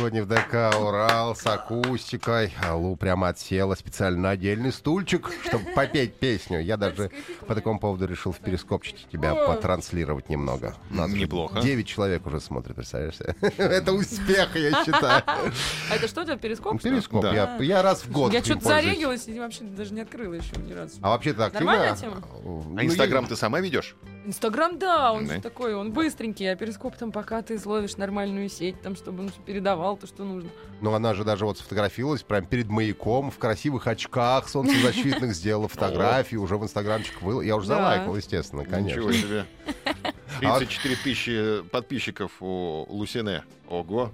Сегодня 0.00 0.24
в 0.24 0.28
ДК 0.28 0.74
Урал 0.80 1.36
с 1.36 1.46
акустикой. 1.46 2.54
А 2.66 2.74
Лу 2.74 2.96
прямо 2.96 3.28
отсела 3.28 3.74
специально 3.74 4.18
на 4.18 4.30
отдельный 4.30 4.72
стульчик, 4.72 5.30
чтобы 5.44 5.66
попеть 5.74 6.14
песню. 6.14 6.62
Я 6.62 6.78
даже 6.78 7.10
по 7.46 7.54
такому 7.54 7.78
поводу 7.78 8.06
решил 8.06 8.32
в 8.32 8.38
перископчике 8.38 9.04
тебя 9.12 9.34
потранслировать 9.34 10.30
немного. 10.30 10.74
Нас 10.88 11.10
Неплохо. 11.10 11.60
9 11.60 11.86
человек 11.86 12.26
уже 12.26 12.40
смотрят, 12.40 12.76
представляешь? 12.76 13.16
Это 13.58 13.92
успех, 13.92 14.56
я 14.56 14.84
считаю. 14.84 15.22
А 15.26 15.50
это 15.94 16.08
что 16.08 16.22
у 16.22 16.24
тебя, 16.24 16.38
перископ? 16.38 16.80
Перископ. 16.80 17.22
Да. 17.22 17.34
Я 17.34 17.56
я 17.60 17.82
раз 17.82 18.00
в 18.00 18.10
год 18.10 18.32
Я 18.32 18.42
что-то 18.42 18.68
зарегилась 18.68 19.28
и 19.28 19.38
вообще 19.38 19.64
даже 19.64 19.92
не 19.92 20.00
открыла 20.00 20.32
еще 20.32 20.56
ни 20.66 20.72
разу. 20.72 20.94
А 21.02 21.10
вообще-то 21.10 21.44
активно... 21.44 21.72
Нормальная 21.72 21.96
тема? 21.96 22.22
Ну, 22.42 22.74
А 22.74 22.84
Инстаграм 22.86 23.26
ты 23.26 23.36
сама 23.36 23.60
ведешь? 23.60 23.94
Инстаграм, 24.26 24.78
да, 24.78 25.12
он 25.12 25.26
Да. 25.26 25.40
такой, 25.40 25.74
он 25.74 25.92
быстренький, 25.92 26.50
а 26.52 26.56
перископ 26.56 26.96
там, 26.96 27.10
пока 27.10 27.40
ты 27.42 27.58
словишь 27.58 27.96
нормальную 27.96 28.48
сеть, 28.48 28.80
там, 28.82 28.94
чтобы 28.94 29.24
он 29.24 29.32
передавал 29.46 29.96
то, 29.96 30.06
что 30.06 30.24
нужно. 30.24 30.50
Ну, 30.80 30.92
она 30.92 31.14
же 31.14 31.24
даже 31.24 31.44
вот 31.46 31.58
сфотографировалась 31.58 32.22
прям 32.22 32.44
перед 32.44 32.68
маяком 32.68 33.30
в 33.30 33.38
красивых 33.38 33.86
очках 33.86 34.48
солнцезащитных, 34.48 35.34
сделала 35.34 35.68
фотографию, 35.68 36.42
уже 36.42 36.56
в 36.58 36.62
инстаграмчик 36.64 37.22
выл. 37.22 37.40
Я 37.40 37.56
уже 37.56 37.66
залайкал, 37.68 38.14
естественно, 38.16 38.60
Ничего 38.60 39.06
конечно. 39.06 39.12
себе. 39.12 39.46
34 40.40 40.96
тысячи 40.96 41.62
подписчиков 41.70 42.32
у 42.40 42.86
Лусине. 42.88 43.42
Ого. 43.68 44.12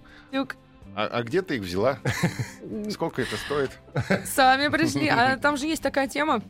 А, 0.95 1.07
а 1.09 1.23
где 1.23 1.43
ты 1.43 1.57
их 1.57 1.63
взяла? 1.63 1.99
Сколько 2.91 3.23
это 3.23 3.37
стоит? 3.37 3.71
Сами 4.25 4.69
пришли. 4.69 5.09
А 5.09 5.37
там 5.37 5.57
же 5.57 5.67
есть 5.67 5.83
такая 5.83 6.09
тема, 6.09 6.43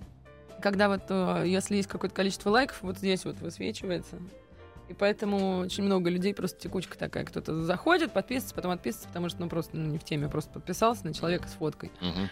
когда 0.61 0.89
вот, 0.89 1.03
э, 1.09 1.45
если 1.47 1.77
есть 1.77 1.89
какое-то 1.89 2.15
количество 2.15 2.51
лайков, 2.51 2.83
вот 2.83 2.99
здесь 2.99 3.25
вот 3.25 3.39
высвечивается. 3.41 4.19
И 4.89 4.95
поэтому 4.95 5.59
очень 5.59 5.83
много 5.83 6.11
людей, 6.11 6.33
просто 6.33 6.61
текучка 6.61 6.97
такая. 6.97 7.25
Кто-то 7.25 7.65
заходит, 7.65 8.13
подписывается, 8.13 8.55
потом 8.55 8.71
отписывается, 8.71 9.09
потому 9.09 9.29
что, 9.29 9.41
ну, 9.41 9.49
просто 9.49 9.77
ну, 9.77 9.87
не 9.91 9.99
в 9.99 10.05
теме, 10.05 10.29
просто 10.29 10.53
подписался 10.53 11.07
на 11.07 11.13
человека 11.13 11.49
с 11.49 11.53
фоткой. 11.53 11.91
Мгм. 12.01 12.29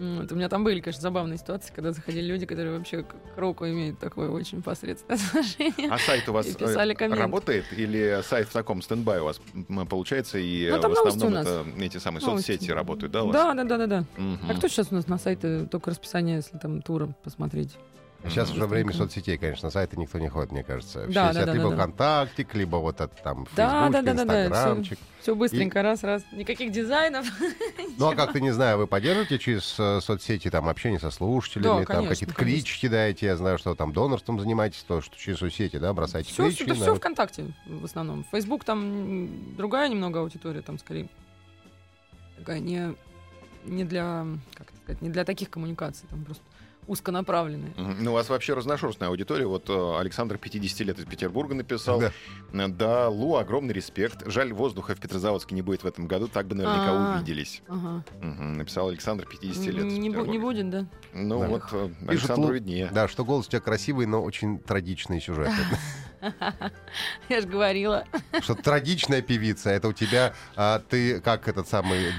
Вот, 0.00 0.32
у 0.32 0.34
меня 0.34 0.48
там 0.48 0.64
были, 0.64 0.80
конечно, 0.80 1.02
забавные 1.02 1.36
ситуации, 1.36 1.70
когда 1.74 1.92
заходили 1.92 2.24
люди, 2.24 2.46
которые 2.46 2.78
вообще 2.78 3.02
к 3.02 3.14
року 3.36 3.66
имеют 3.66 3.98
такое 3.98 4.30
очень 4.30 4.62
посредственное 4.62 5.20
отношение. 5.28 5.90
А 5.90 5.98
сайт 5.98 6.26
у 6.26 6.32
вас 6.32 6.46
э, 6.58 6.94
работает? 7.10 7.66
Или 7.76 8.22
сайт 8.22 8.48
в 8.48 8.52
таком 8.52 8.80
standby 8.80 9.20
у 9.20 9.24
вас 9.24 9.42
получается? 9.90 10.38
И 10.38 10.70
Ну, 10.70 10.76
э, 10.78 10.80
там 10.80 10.94
в 10.94 11.06
основном 11.06 11.34
это 11.34 11.66
эти 11.78 11.98
самые 11.98 12.24
Новости. 12.24 12.52
соцсети 12.52 12.70
работают, 12.70 13.12
да? 13.12 13.24
Да, 13.24 13.52
да, 13.52 13.64
да, 13.64 13.76
да, 13.76 13.86
да. 13.86 14.04
Мгм. 14.16 14.50
А 14.50 14.54
кто 14.54 14.68
сейчас 14.68 14.88
у 14.90 14.94
нас 14.94 15.06
на 15.06 15.18
сайте 15.18 15.68
только 15.70 15.90
расписание, 15.90 16.36
если 16.36 16.56
там 16.56 16.80
тура 16.80 17.14
посмотреть? 17.22 17.76
Сейчас 18.28 18.50
уже 18.52 18.66
время 18.66 18.92
соцсетей, 18.92 19.38
конечно, 19.38 19.66
на 19.66 19.70
сайты 19.70 19.96
никто 19.96 20.18
не 20.18 20.28
ходит, 20.28 20.52
мне 20.52 20.62
кажется. 20.62 21.04
Все 21.04 21.12
Да, 21.14 21.32
да, 21.32 21.46
да, 21.46 21.52
либо 21.54 21.70
да. 21.70 21.76
ВКонтакте, 21.76 22.46
либо 22.52 22.76
вот 22.76 23.00
это 23.00 23.14
там 23.22 23.46
Да, 23.56 23.86
Фейсбучке, 23.88 24.02
да, 24.02 24.02
да, 24.02 24.24
да, 24.24 24.24
да, 24.24 24.44
Инстаграмчик. 24.46 24.98
Все 25.20 25.34
быстренько, 25.34 25.82
раз, 25.82 26.02
раз. 26.02 26.22
Никаких 26.32 26.70
дизайнов. 26.72 27.26
Ну, 27.98 28.08
а 28.08 28.14
как-то, 28.14 28.40
не 28.40 28.50
знаю, 28.50 28.78
вы 28.78 28.86
поддерживаете 28.86 29.38
через 29.38 29.74
э, 29.78 30.00
соцсети 30.00 30.48
там 30.48 30.68
общение 30.68 30.98
со 30.98 31.10
слушателями, 31.10 31.84
Да, 31.84 31.94
там 31.94 32.06
какие-то 32.08 32.34
клички 32.34 32.88
даете, 32.88 33.26
я 33.26 33.36
знаю, 33.36 33.58
что 33.58 33.74
там 33.74 33.92
донорством 33.92 34.40
занимаетесь, 34.40 34.82
то, 34.88 35.02
что 35.02 35.14
через 35.18 35.38
соцсети, 35.38 35.76
да, 35.76 35.92
бросаете 35.92 36.32
Все, 36.32 36.46
клички. 36.46 36.64
да 36.64 36.74
на- 36.74 36.80
все 36.80 36.94
ВКонтакте 36.94 37.52
в 37.66 37.84
основном. 37.84 38.24
Фейсбук 38.30 38.64
там 38.64 39.54
другая 39.56 39.88
немного 39.88 40.20
аудитория, 40.20 40.62
там 40.62 40.78
скорее 40.78 41.08
такая 42.38 42.58
не, 42.60 42.94
не 43.66 43.84
для, 43.84 44.24
как 44.54 44.68
это 44.68 44.76
сказать, 44.78 45.02
не 45.02 45.10
для 45.10 45.24
таких 45.24 45.50
коммуникаций, 45.50 46.08
там 46.08 46.24
просто 46.24 46.42
узконаправленные. 46.86 47.72
Ну, 47.76 48.10
у 48.10 48.14
вас 48.14 48.28
вообще 48.28 48.54
разношерстная 48.54 49.08
аудитория. 49.08 49.46
Вот 49.46 49.68
э, 49.70 49.96
Александр 50.00 50.38
50 50.38 50.80
лет 50.80 50.98
из 50.98 51.04
Петербурга 51.04 51.54
написал. 51.54 52.00
Да. 52.00 52.12
Э, 52.52 52.68
Да, 52.68 53.08
Лу, 53.08 53.36
огромный 53.36 53.72
респект. 53.72 54.26
Жаль, 54.26 54.52
воздуха 54.52 54.94
в 54.94 55.00
Петрозаводске 55.00 55.54
не 55.54 55.62
будет 55.62 55.84
в 55.84 55.86
этом 55.86 56.06
году, 56.08 56.26
так 56.28 56.46
бы 56.46 56.54
наверняка 56.56 56.90
А. 56.90 57.16
увиделись. 57.16 57.62
Ага. 57.68 58.04
Мгм, 58.20 58.54
Написал 58.54 58.88
Александр 58.88 59.26
50 59.26 59.66
лет. 59.72 59.84
из 59.86 59.92
Не, 59.92 59.98
не 60.08 60.38
будет, 60.38 60.68
да? 60.70 60.86
Ну 61.12 61.40
Да. 61.40 61.46
вот, 61.48 61.62
э, 61.72 61.88
Пишут, 61.88 62.08
Александру 62.08 62.48
Лу- 62.50 62.54
виднее. 62.54 62.90
Да, 62.92 63.06
что 63.08 63.24
голос 63.24 63.46
у 63.46 63.50
тебя 63.50 63.60
красивый, 63.60 64.06
но 64.06 64.22
очень 64.22 64.58
трагичный 64.58 65.20
сюжет. 65.20 65.50
Я 67.28 67.40
же 67.40 67.46
говорила. 67.48 68.04
Что 68.42 68.54
трагичная 68.54 69.22
певица, 69.22 69.70
это 69.70 69.88
у 69.88 69.92
тебя, 69.92 70.34
а, 70.56 70.80
ты 70.80 71.20
как 71.20 71.48
этот 71.48 71.68
самый 71.68 72.10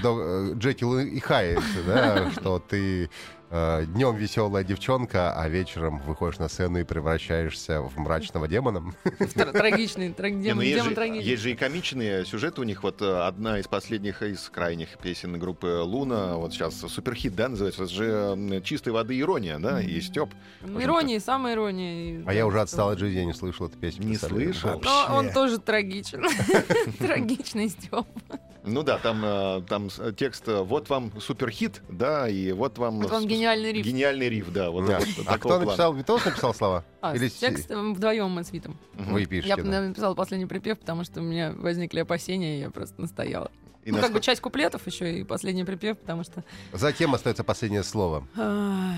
Джекил 0.58 0.98
и 0.98 1.20
Хайд, 1.20 1.60
да, 1.86 2.30
что 2.32 2.58
ты 2.58 3.10
днем 3.52 4.16
веселая 4.16 4.64
девчонка, 4.64 5.32
а 5.34 5.48
вечером 5.48 5.98
выходишь 6.06 6.38
на 6.38 6.48
сцену 6.48 6.78
и 6.78 6.84
превращаешься 6.84 7.82
в 7.82 7.98
мрачного 7.98 8.48
демона. 8.48 8.94
Тр- 9.04 9.52
Трагичный, 9.52 10.08
ну 10.08 10.62
демон, 10.62 10.64
же, 10.88 10.94
трагичный. 10.94 11.30
есть 11.30 11.42
же 11.42 11.50
и 11.50 11.54
комичные 11.54 12.24
сюжеты 12.24 12.62
у 12.62 12.64
них. 12.64 12.82
Вот 12.82 13.02
э, 13.02 13.26
одна 13.26 13.58
из 13.58 13.68
последних, 13.68 14.22
из 14.22 14.48
крайних 14.48 14.96
песен 14.98 15.38
группы 15.38 15.82
Луна, 15.84 16.36
вот 16.36 16.54
сейчас 16.54 16.76
суперхит, 16.80 17.34
да, 17.34 17.50
называется, 17.50 17.84
это 17.84 17.92
же 17.92 18.62
чистой 18.64 18.94
воды 18.94 19.18
ирония, 19.20 19.58
да, 19.58 19.82
и 19.82 20.00
Степ. 20.00 20.30
Ирония, 20.62 21.20
самая 21.20 21.54
ирония. 21.54 22.22
А 22.26 22.32
я 22.32 22.46
уже 22.46 22.60
отстал 22.60 22.88
от 22.88 22.98
жизни, 22.98 23.18
я 23.18 23.24
не 23.26 23.34
слышал 23.34 23.66
эту 23.66 23.76
песню. 23.76 24.06
Не 24.06 24.16
слышал? 24.16 24.80
Но 24.82 25.08
он 25.16 25.30
тоже 25.30 25.58
трагичен. 25.58 26.24
Трагичный 26.98 27.68
Степ. 27.68 28.06
Ну 28.64 28.82
да, 28.82 28.98
там, 28.98 29.24
э, 29.24 29.62
там 29.68 29.90
с- 29.90 30.12
текст 30.12 30.46
э, 30.46 30.62
«Вот 30.62 30.88
вам 30.88 31.12
суперхит», 31.20 31.82
да, 31.88 32.28
и 32.28 32.52
вот 32.52 32.78
вам... 32.78 33.00
Вот 33.00 33.10
вам 33.10 33.26
гениальный 33.26 33.72
риф. 33.72 33.84
Гениальный 33.84 34.28
риф, 34.28 34.52
да. 34.52 34.70
Вот, 34.70 34.86
Да. 34.86 35.00
вот 35.00 35.26
А 35.26 35.38
кто 35.38 35.48
плана. 35.48 35.64
написал? 35.64 35.92
Витос 35.94 36.24
написал 36.24 36.54
слова? 36.54 36.84
А, 37.00 37.16
Или 37.16 37.28
с 37.28 37.34
текстом 37.34 37.94
вдвоем 37.94 38.30
мы 38.30 38.44
с 38.44 38.52
Витом. 38.52 38.78
Вы 38.94 39.22
Я 39.22 39.26
пишете? 39.26 39.56
бы, 39.56 39.62
да? 39.64 39.80
написала 39.80 40.14
последний 40.14 40.46
припев, 40.46 40.78
потому 40.78 41.02
что 41.02 41.20
у 41.20 41.24
меня 41.24 41.52
возникли 41.56 42.00
опасения, 42.00 42.58
и 42.58 42.60
я 42.60 42.70
просто 42.70 43.00
настояла. 43.00 43.50
И 43.84 43.90
ну, 43.90 43.98
как 44.00 44.12
бы 44.12 44.20
часть 44.20 44.40
куплетов 44.40 44.86
еще 44.86 45.18
и 45.18 45.24
последний 45.24 45.64
припев, 45.64 45.98
потому 45.98 46.22
что... 46.22 46.44
Затем 46.72 47.14
остается 47.14 47.42
последнее 47.42 47.82
слово. 47.82 48.26
а, 48.36 48.94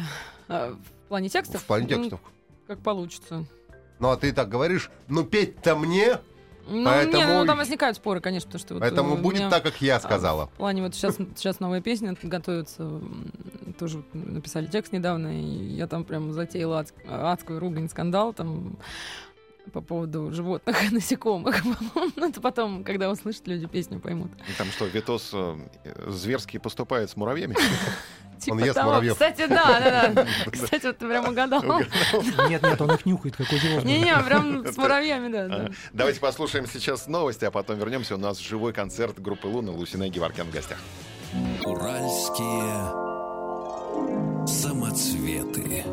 а, 0.48 0.72
в 0.74 1.08
плане 1.08 1.30
текстов? 1.30 1.62
В 1.62 1.64
плане 1.64 1.86
ну, 1.88 1.96
текстов. 2.02 2.20
как 2.66 2.80
получится. 2.80 3.46
Ну, 3.98 4.10
а 4.10 4.16
ты 4.18 4.32
так 4.34 4.50
говоришь, 4.50 4.90
ну, 5.08 5.24
петь-то 5.24 5.74
мне, 5.76 6.18
Ну, 6.66 6.78
не, 6.78 6.84
Поэтому- 6.84 7.40
ну 7.40 7.46
там 7.46 7.58
возникают 7.58 7.96
споры, 7.96 8.20
конечно, 8.20 8.46
потому 8.48 8.60
что... 8.60 8.74
вот, 8.74 8.80
поэтому 8.80 9.16
э, 9.16 9.18
будет 9.18 9.38
меня- 9.40 9.50
так, 9.50 9.62
как 9.62 9.80
я 9.82 9.96
а, 9.96 10.00
сказала. 10.00 10.46
В 10.46 10.50
плане 10.50 10.82
вот 10.82 10.94
сейчас, 10.94 11.16
сейчас 11.36 11.60
новая 11.60 11.80
песня 11.80 12.16
готовится, 12.22 13.00
тоже 13.78 14.02
написали 14.12 14.66
текст 14.66 14.92
недавно, 14.92 15.28
и 15.28 15.74
я 15.74 15.86
там 15.86 16.04
прям 16.04 16.32
затеяла 16.32 16.82
адск- 16.82 17.08
адскую 17.08 17.58
ругань, 17.60 17.88
скандал 17.88 18.32
там 18.32 18.78
по 19.72 19.80
поводу 19.80 20.30
животных 20.32 20.82
и 20.90 20.94
насекомых. 20.94 21.62
Ну, 22.16 22.28
это 22.28 22.40
потом, 22.40 22.84
когда 22.84 23.10
услышат 23.10 23.46
люди 23.46 23.66
песню, 23.66 23.98
поймут. 23.98 24.30
Там 24.58 24.68
что, 24.68 24.86
Витос 24.86 25.30
э, 25.32 25.56
зверски 26.08 26.58
поступает 26.58 27.10
с 27.10 27.16
муравьями? 27.16 27.56
Типа 28.44 28.58
ест 28.58 28.74
того. 28.74 28.90
муравьев. 28.90 29.12
Кстати, 29.14 29.46
да, 29.46 29.80
да, 29.80 30.08
да. 30.08 30.26
Кстати, 30.50 30.86
вот 30.86 30.98
ты 30.98 31.06
прям 31.06 31.28
угадал. 31.28 31.62
Нет, 32.48 32.62
нет, 32.62 32.80
он 32.80 32.94
их 32.94 33.06
нюхает, 33.06 33.36
какой 33.36 33.58
делов. 33.58 33.84
Не-не, 33.84 34.16
прям 34.26 34.66
с 34.66 34.76
муравьями, 34.76 35.32
да. 35.32 35.48
да. 35.48 35.70
Давайте 35.92 36.20
послушаем 36.20 36.66
сейчас 36.66 37.06
новости, 37.06 37.44
а 37.44 37.50
потом 37.50 37.78
вернемся. 37.78 38.14
У 38.14 38.18
нас 38.18 38.38
живой 38.38 38.72
концерт 38.72 39.18
группы 39.20 39.46
Луна. 39.46 39.72
Лусина 39.72 40.04
и 40.04 40.10
Геворкян 40.10 40.46
в 40.46 40.50
гостях. 40.50 40.78
Уральские 41.64 42.92
самоцветы. 44.46 45.84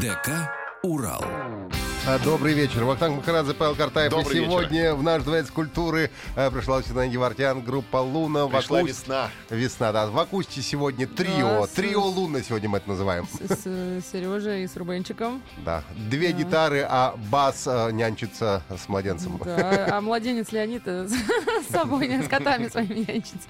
ДК 0.00 0.50
«Урал». 0.82 1.24
А, 2.08 2.18
Добрый 2.20 2.54
вечер. 2.54 2.84
Вахтанг 2.84 3.16
Махарадзе, 3.16 3.52
Павел 3.54 3.74
Картаев. 3.74 4.12
Добрый 4.12 4.36
и 4.36 4.38
вечер. 4.40 4.50
сегодня 4.50 4.94
в 4.94 5.02
наш 5.02 5.24
дворец 5.24 5.50
культуры 5.50 6.10
э, 6.36 6.50
пришла 6.52 6.80
Сина 6.80 7.08
Гевартян, 7.08 7.62
группа 7.62 7.96
«Луна». 7.96 8.46
Пришла 8.46 8.80
акуст- 8.82 8.86
весна. 8.88 9.30
Весна, 9.50 9.90
да. 9.90 10.06
В 10.06 10.16
акусте 10.16 10.62
сегодня 10.62 11.08
трио. 11.08 11.62
Да, 11.62 11.66
с- 11.66 11.70
Трио 11.70 12.02
«Луна» 12.04 12.42
сегодня 12.42 12.68
мы 12.68 12.78
это 12.78 12.88
называем. 12.90 13.26
С, 13.26 13.60
с 13.66 14.12
Сережей 14.12 14.62
и 14.62 14.68
с 14.68 14.76
Рубенчиком. 14.76 15.42
Да. 15.64 15.82
Две 16.08 16.30
Да. 16.32 16.38
гитары, 16.38 16.86
а 16.88 17.16
бас 17.28 17.64
э, 17.66 17.90
нянчится 17.90 18.62
с 18.70 18.88
младенцем. 18.88 19.40
Да, 19.44 19.88
а 19.96 20.00
младенец 20.00 20.52
Леонид 20.52 20.82
э, 20.86 21.08
с 21.68 21.72
собой, 21.72 22.08
с 22.22 22.28
котами 22.28 22.68
своими 22.68 23.00
нянчится. 23.00 23.48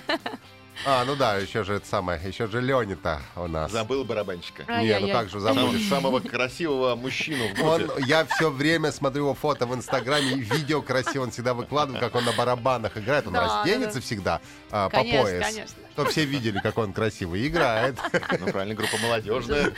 А, 0.84 1.04
ну 1.04 1.14
да, 1.14 1.36
еще 1.36 1.62
же 1.62 1.74
это 1.74 1.86
самое, 1.86 2.20
еще 2.26 2.48
же 2.48 2.60
Леня-то 2.60 3.20
у 3.36 3.46
нас. 3.46 3.70
Забыл 3.70 4.04
барабанщика. 4.04 4.62
Не, 4.64 4.68
ну 4.68 4.74
Ай-яй-яй. 4.74 5.12
как 5.12 5.28
же 5.30 5.38
забудешь. 5.38 5.88
самого 5.88 6.18
красивого 6.18 6.96
мужчину 6.96 7.44
в 7.54 7.62
Он, 7.64 7.86
группе. 7.86 8.02
я 8.06 8.24
все 8.24 8.50
время 8.50 8.90
смотрю 8.90 9.22
его 9.24 9.34
фото 9.34 9.66
в 9.66 9.74
Инстаграме, 9.74 10.32
и 10.32 10.40
видео 10.40 10.82
красиво 10.82 11.22
он 11.22 11.30
всегда 11.30 11.54
выкладывает, 11.54 12.02
как 12.02 12.14
он 12.16 12.24
на 12.24 12.32
барабанах 12.32 12.96
играет. 12.96 13.28
Он 13.28 13.32
Да, 13.32 13.42
разденется 13.58 13.94
да, 13.94 13.94
да. 13.94 14.00
всегда 14.00 14.40
а, 14.72 14.88
по 14.88 14.96
Конечно, 14.98 15.22
пояс. 15.22 15.44
конечно. 15.44 15.74
Чтобы 15.92 16.10
все 16.10 16.24
видели, 16.24 16.58
как 16.58 16.78
он 16.78 16.92
красиво 16.92 17.36
играет. 17.46 17.96
Ну, 18.40 18.46
правильно, 18.46 18.74
группа 18.74 18.96
молодежная. 19.02 19.72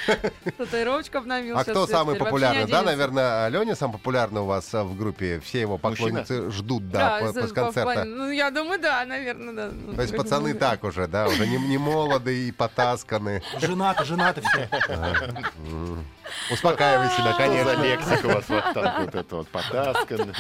Татуировочку 0.57 1.19
обновил. 1.19 1.59
А 1.59 1.65
кто 1.65 1.87
самый 1.87 2.17
популярный? 2.17 2.71
Да, 2.71 2.83
наверное, 2.83 3.49
Леня 3.49 3.75
самый 3.75 3.95
популярный 3.95 4.43
у 4.43 4.45
вас 4.45 4.73
а, 4.75 4.85
в 4.85 4.97
группе. 4.97 5.41
Все 5.41 5.61
его 5.61 5.79
поклонницы 5.79 6.51
ждут, 6.51 6.89
да, 6.91 7.19
после 7.21 7.49
концерта. 7.49 8.05
Ну, 8.05 8.31
я 8.31 8.51
думаю, 8.51 8.81
да, 8.81 9.05
наверное, 9.05 9.55
да. 9.55 9.95
То 9.95 10.03
есть 10.03 10.17
пацаны 10.17 10.55
так 10.65 10.85
уже 10.85 11.07
да, 11.09 11.27
уже 11.27 11.47
не, 11.47 11.57
не 11.59 11.79
молоды 11.79 12.49
и 12.49 12.53
потасканы. 12.53 13.43
Женаты, 13.61 14.05
женаты 14.05 14.43
все. 14.43 14.69
М. 16.25 16.55
Успокаивай 16.55 17.09
себя, 17.09 17.17
Что 17.17 17.33
за 17.33 17.37
конечно. 17.37 17.83
лексика 17.83 18.27
у 18.27 18.29
вас 18.31 18.45
вот 18.49 18.65
так 18.75 19.01
вот 19.01 19.15
это 19.15 19.37
вот 19.37 19.49
потаскан? 19.49 20.35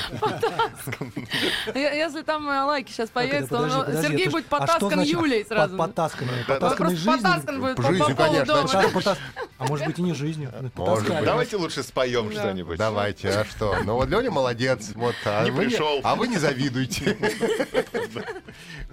Если 1.74 2.22
там 2.22 2.48
э, 2.48 2.62
лайки 2.64 2.90
сейчас 2.90 3.10
появятся, 3.10 3.48
то 3.50 3.62
подожди, 3.84 4.02
Сергей 4.08 4.28
будет 4.28 4.46
а 4.50 4.58
потаскан 4.60 5.00
Юлей 5.02 5.44
сразу. 5.44 5.76
Жизнью. 5.76 5.78
потаскан 5.86 7.60
будет 7.60 7.76
по 7.76 7.82
Жизнью, 7.82 8.16
полу 8.16 8.44
конечно, 8.44 9.16
А 9.58 9.66
может 9.66 9.86
быть 9.86 9.98
и 9.98 10.02
не 10.02 10.14
жизнью. 10.14 10.52
Давайте 10.76 11.56
лучше 11.56 11.82
споем 11.82 12.30
что-нибудь. 12.32 12.78
Давайте, 12.78 13.28
а 13.30 13.44
что? 13.44 13.76
Ну 13.84 13.94
вот 13.94 14.08
Леня 14.08 14.30
молодец, 14.30 14.92
вот, 14.94 15.14
а 15.24 15.44
Не 15.44 15.50
вы 15.50 15.66
пришел. 15.66 16.00
а 16.02 16.14
вы 16.16 16.28
не 16.28 16.36
завидуйте. 16.38 17.16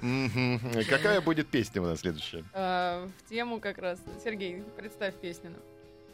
Мгм. 0.01 0.60
Какая 0.89 1.21
будет 1.21 1.47
песня 1.47 1.82
у 1.82 1.86
нас 1.86 1.99
следующая? 1.99 2.43
Э, 2.54 3.08
В 3.25 3.30
тему 3.30 3.60
как 3.60 3.77
раз. 3.77 3.99
Сергей, 4.23 4.63
представь 4.77 5.15
песню. 5.15 5.51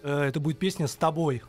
Э, 0.03 0.23
Это 0.23 0.39
будет 0.39 0.59
песня 0.59 0.87
«С 0.87 0.95
тобой». 0.95 1.41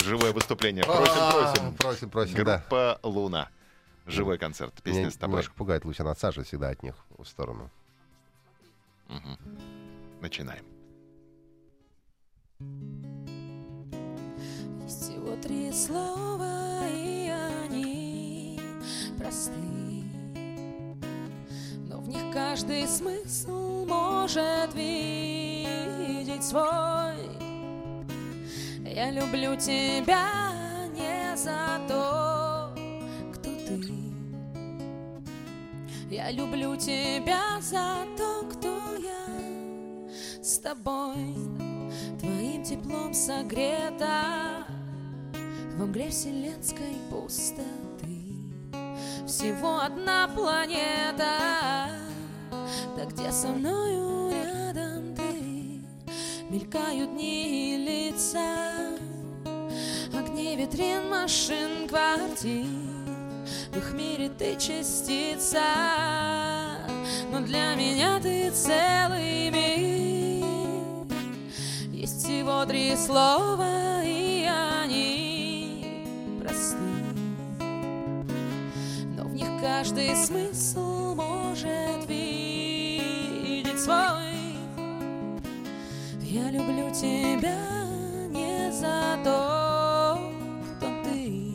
Живое 0.00 0.32
выступление. 0.32 0.84
Просим, 0.84 1.12
А, 1.16 1.32
просим. 1.32 1.74
Просим, 1.76 2.10
просим, 2.10 2.44
да. 2.44 2.58
Группа 2.58 3.00
«Луна». 3.02 3.48
Живой 4.06 4.36
концерт. 4.36 4.74
Песня 4.82 5.10
с 5.10 5.14
тобой. 5.14 5.36
немножко 5.36 5.54
пугает, 5.54 5.84
Луся 5.86 6.08
отсаживает 6.10 6.46
всегда 6.46 6.68
от 6.68 6.82
них 6.82 6.94
в 7.16 7.24
сторону. 7.24 7.70
Начинаем. 10.20 10.64
Есть 14.82 15.02
всего 15.02 15.36
три 15.36 15.72
слова, 15.72 16.86
и 16.90 17.28
они 17.30 18.60
просты. 19.18 19.83
В 22.04 22.08
них 22.08 22.34
каждый 22.34 22.86
смысл 22.86 23.86
может 23.86 24.74
видеть 24.74 26.44
свой. 26.44 27.16
Я 28.84 29.10
люблю 29.10 29.56
тебя 29.56 30.52
не 30.94 31.34
за 31.34 31.80
то, 31.88 32.74
кто 33.32 33.50
ты. 33.50 33.94
Я 36.10 36.30
люблю 36.30 36.76
тебя 36.76 37.58
за 37.62 38.04
то, 38.18 38.48
кто 38.52 38.96
я 38.98 40.42
с 40.42 40.58
тобой. 40.58 41.34
Твоим 42.20 42.62
теплом 42.64 43.14
согрета 43.14 44.66
во 45.78 45.86
мгле 45.86 46.10
вселенской 46.10 46.98
пустоты. 47.08 47.83
Всего 49.26 49.80
одна 49.80 50.28
планета, 50.28 51.88
да 52.94 53.04
где 53.06 53.32
со 53.32 53.48
мною 53.48 54.30
рядом 54.30 55.14
ты? 55.14 55.80
Мелькают 56.50 57.14
дни 57.14 57.74
и 57.74 57.76
лица, 57.78 58.98
огни 60.12 60.56
витрин, 60.56 61.08
машин, 61.08 61.88
квартир. 61.88 62.66
В 63.72 63.78
их 63.78 63.94
мире 63.94 64.28
ты 64.28 64.56
частица, 64.56 65.62
но 67.32 67.40
для 67.40 67.74
меня 67.76 68.20
ты 68.20 68.50
целый 68.50 69.50
мир. 69.50 71.06
Есть 71.90 72.24
всего 72.24 72.66
три 72.66 72.94
слова, 72.94 74.02
и 74.04 74.23
каждый 79.84 80.16
смысл 80.16 81.14
может 81.14 82.08
видеть 82.08 83.78
свой. 83.78 84.56
Я 86.22 86.50
люблю 86.50 86.88
тебя 86.90 87.84
не 88.30 88.72
за 88.72 89.18
то, 89.22 90.18
кто 90.78 90.86
ты. 91.04 91.54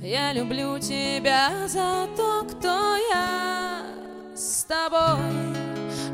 Я 0.00 0.32
люблю 0.32 0.78
тебя 0.78 1.66
за 1.66 2.06
то, 2.16 2.46
кто 2.48 2.94
я 3.10 3.82
с 4.36 4.64
тобой. 4.66 5.52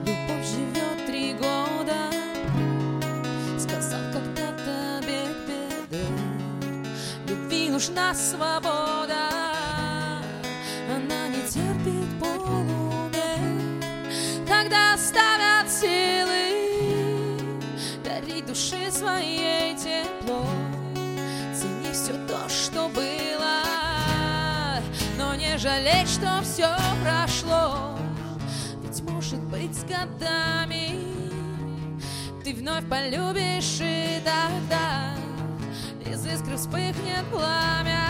Любовь 0.06 0.46
живет 0.46 1.06
три 1.06 1.34
года, 1.34 2.10
сказал 3.58 4.00
когда-то 4.10 5.02
бег 5.06 5.36
беды. 5.46 6.06
Любви 7.28 7.68
нужна 7.68 8.14
свобода, 8.14 8.91
своей 19.12 19.74
тепло. 19.76 20.44
Цени 21.54 21.92
все 21.92 22.12
то, 22.26 22.48
что 22.48 22.88
было, 22.88 23.62
но 25.18 25.34
не 25.34 25.58
жалей, 25.58 26.06
что 26.06 26.40
все 26.42 26.68
прошло. 27.02 27.98
Ведь 28.82 29.02
может 29.02 29.40
быть 29.44 29.74
с 29.74 29.84
годами 29.84 30.98
ты 32.44 32.54
вновь 32.54 32.88
полюбишь 32.88 33.80
и 33.80 34.20
тогда 34.24 35.14
из 36.10 36.26
искры 36.26 36.56
вспыхнет 36.56 37.24
пламя, 37.30 38.08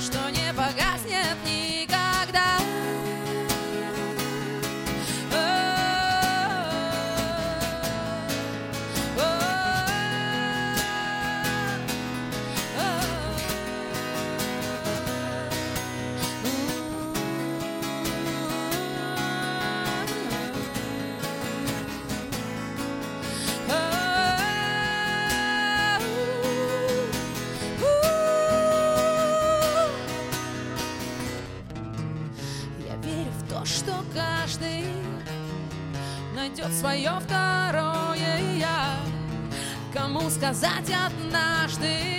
что 0.00 0.30
не 0.30 0.52
погаснет 0.52 1.36
никогда. 1.44 1.77
Найдет 36.68 36.74
свое 36.74 37.10
второе 37.20 38.58
я. 38.58 38.96
Кому 39.92 40.28
сказать 40.30 40.90
однажды 40.90 42.17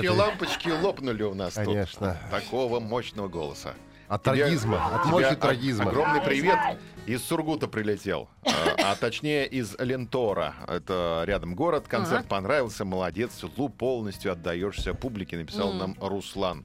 Все 0.00 0.12
это- 0.12 0.18
лампочки 0.18 0.68
лопнули 0.68 1.22
у 1.22 1.34
нас 1.34 1.54
тут. 1.54 1.64
Конечно. 1.64 2.16
Такого 2.30 2.80
мощного 2.80 3.28
голоса. 3.28 3.74
От 4.08 4.22
Тебе- 4.22 4.36
трагизма, 4.36 4.86
от 4.94 5.06
мощи 5.06 5.34
трагизма. 5.34 5.90
Огромный 5.90 6.20
привет 6.20 6.58
из 7.06 7.24
Сургута 7.24 7.66
прилетел. 7.66 8.28
А, 8.44 8.92
а 8.92 8.94
точнее 8.96 9.46
из 9.48 9.76
Лентора. 9.80 10.54
Это 10.68 11.24
рядом 11.26 11.56
город. 11.56 11.86
Концерт 11.88 12.20
Ага. 12.20 12.28
понравился. 12.28 12.84
Молодец. 12.84 13.42
Лу 13.56 13.68
полностью 13.68 14.30
отдаешься 14.32 14.94
публике, 14.94 15.36
написал 15.36 15.72
нам 15.72 15.96
Руслан. 16.00 16.64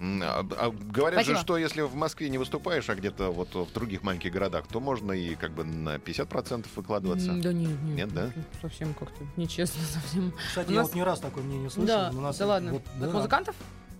А- 0.00 0.46
а 0.56 0.70
говорят 0.70 1.20
Спасибо. 1.20 1.36
же, 1.36 1.42
что 1.42 1.56
если 1.58 1.80
в 1.82 1.94
Москве 1.96 2.28
не 2.28 2.38
выступаешь, 2.38 2.88
а 2.88 2.94
где-то 2.94 3.30
вот 3.30 3.54
в 3.54 3.72
других 3.72 4.02
маленьких 4.02 4.32
городах, 4.32 4.66
то 4.68 4.78
можно 4.78 5.10
и 5.12 5.34
как 5.34 5.50
бы 5.52 5.64
на 5.64 5.96
50% 5.98 6.66
выкладываться. 6.76 7.32
Да 7.32 7.52
нет, 7.52 7.70
нет. 7.82 7.96
Нет, 7.96 8.14
да? 8.14 8.30
Совсем 8.62 8.94
как-то 8.94 9.24
нечестно 9.36 9.82
совсем. 9.92 10.32
Кстати, 10.48 10.68
У 10.68 10.72
я 10.72 10.78
нас- 10.78 10.88
вот 10.88 10.94
не 10.94 11.02
раз 11.02 11.18
такое 11.20 11.42
мнение 11.42 11.68
слышал. 11.68 11.86
Да, 11.86 12.10
У 12.16 12.20
нас 12.20 12.38
да 12.38 12.46
ладно. 12.46 12.72
вот, 12.74 12.82
От 12.94 13.00
да. 13.00 13.10
музыкантов? 13.10 13.56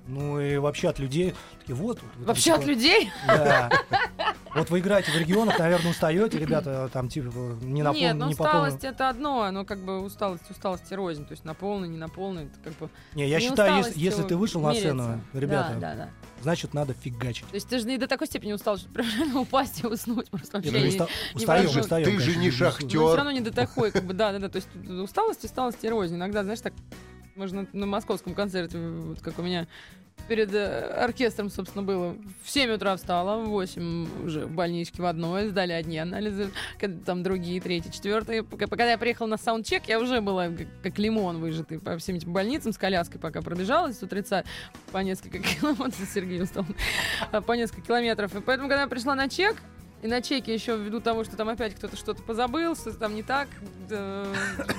Ну 0.08 0.40
и 0.40 0.56
вообще 0.56 0.88
от 0.88 0.98
людей. 0.98 1.34
Такие, 1.60 1.74
вот. 1.76 2.00
вот 2.16 2.26
Вообще 2.26 2.54
от 2.54 2.60
типа, 2.60 2.70
людей? 2.70 3.10
Да. 3.26 3.70
Вот 4.54 4.70
вы 4.70 4.80
играете 4.80 5.12
в 5.12 5.16
регионах, 5.16 5.58
наверное, 5.58 5.90
устаете, 5.90 6.38
ребята, 6.38 6.88
там 6.92 7.08
типа 7.10 7.28
не 7.60 7.82
на 7.82 7.92
Нет, 7.92 8.16
ну 8.16 8.26
не 8.26 8.34
по 8.34 8.44
полной- 8.44 8.68
усталость 8.70 8.84
это 8.84 9.10
одно, 9.10 9.42
оно 9.42 9.66
как 9.66 9.78
бы 9.84 10.00
усталость, 10.00 10.50
усталость 10.50 10.90
и 10.90 10.94
рознь. 10.94 11.26
То 11.26 11.32
есть 11.32 11.44
на 11.44 11.52
полный, 11.54 11.88
не 11.88 11.98
на 11.98 12.08
полный, 12.08 12.44
это 12.46 12.58
как 12.64 12.72
бы... 12.78 12.88
Не, 13.14 13.28
я 13.28 13.38
не 13.38 13.48
считаю, 13.48 13.84
если, 13.94 14.22
ты 14.22 14.34
вышел 14.36 14.62
на 14.62 14.74
сцену, 14.74 15.20
ребята, 15.34 15.74
Да, 15.74 15.80
да, 15.80 15.94
да. 15.94 16.08
значит, 16.42 16.72
надо 16.72 16.94
фигачить. 16.94 17.46
То 17.48 17.54
есть 17.54 17.68
ты 17.68 17.78
же 17.78 17.86
не 17.86 17.98
до 17.98 18.08
такой 18.08 18.26
степени 18.26 18.52
устал, 18.54 18.78
что 18.78 18.88
прям 18.88 19.06
реально 19.14 19.40
упасть 19.42 19.84
и 19.84 19.86
уснуть 19.86 20.30
просто 20.30 20.56
вообще. 20.56 20.72
Ну, 20.72 20.78
не- 20.78 20.88
уста- 20.88 21.08
не 21.34 21.40
устаем, 21.42 21.64
прошу. 21.66 21.80
устаем, 21.80 22.04
Ты 22.06 22.18
же 22.18 22.36
не 22.36 22.50
шахтер. 22.50 22.98
Но 22.98 23.08
все 23.08 23.16
равно 23.16 23.30
не 23.30 23.40
до 23.40 23.52
такой, 23.52 23.90
как 23.90 24.04
бы, 24.04 24.14
да, 24.14 24.32
да, 24.32 24.38
да. 24.38 24.48
То 24.48 24.56
есть 24.56 24.68
усталость, 24.88 25.44
усталость 25.44 25.84
и 25.84 25.88
рознь. 25.90 26.16
Иногда, 26.16 26.42
знаешь, 26.42 26.60
так 26.62 26.72
можно 27.38 27.66
на 27.72 27.86
московском 27.86 28.34
концерте, 28.34 28.78
вот 28.78 29.20
как 29.22 29.38
у 29.38 29.42
меня 29.42 29.66
перед 30.26 30.52
э, 30.52 30.80
оркестром, 31.04 31.50
собственно, 31.50 31.82
было. 31.82 32.16
В 32.42 32.50
7 32.50 32.72
утра 32.72 32.96
встала, 32.96 33.42
в 33.42 33.48
8 33.48 34.24
уже 34.26 34.46
в 34.46 34.50
больничке 34.50 35.02
в 35.02 35.06
одной, 35.06 35.48
сдали 35.48 35.72
одни 35.72 35.98
анализы, 35.98 36.50
там 37.06 37.22
другие, 37.22 37.60
третьи, 37.60 37.90
четвертые. 37.90 38.42
Пока, 38.42 38.84
я 38.84 38.98
приехала 38.98 39.28
на 39.28 39.38
саундчек, 39.38 39.86
я 39.86 40.00
уже 40.00 40.20
была 40.20 40.48
как, 40.82 40.98
лимон 40.98 41.38
выжатый 41.38 41.78
по 41.78 41.96
всем 41.98 42.16
этим 42.16 42.32
больницам 42.32 42.72
с 42.72 42.78
коляской, 42.78 43.20
пока 43.20 43.40
пробежалась 43.40 43.98
с 43.98 44.02
утреца 44.02 44.44
по 44.92 44.98
несколько 44.98 45.38
километров, 45.60 46.08
Сергей 46.12 46.42
устал, 46.42 46.66
а, 47.32 47.40
по 47.42 47.52
несколько 47.52 47.82
километров. 47.82 48.34
И 48.34 48.40
поэтому, 48.40 48.68
когда 48.68 48.82
я 48.82 48.88
пришла 48.88 49.14
на 49.14 49.28
чек, 49.28 49.56
и 50.02 50.06
на 50.06 50.22
чеке 50.22 50.54
еще 50.54 50.76
ввиду 50.76 51.00
того, 51.00 51.24
что 51.24 51.36
там 51.36 51.48
опять 51.48 51.74
кто-то 51.74 51.96
что-то 51.96 52.22
позабыл, 52.22 52.76
что 52.76 52.92
там 52.92 53.14
не 53.14 53.22
так, 53.22 53.48
да, 53.88 54.26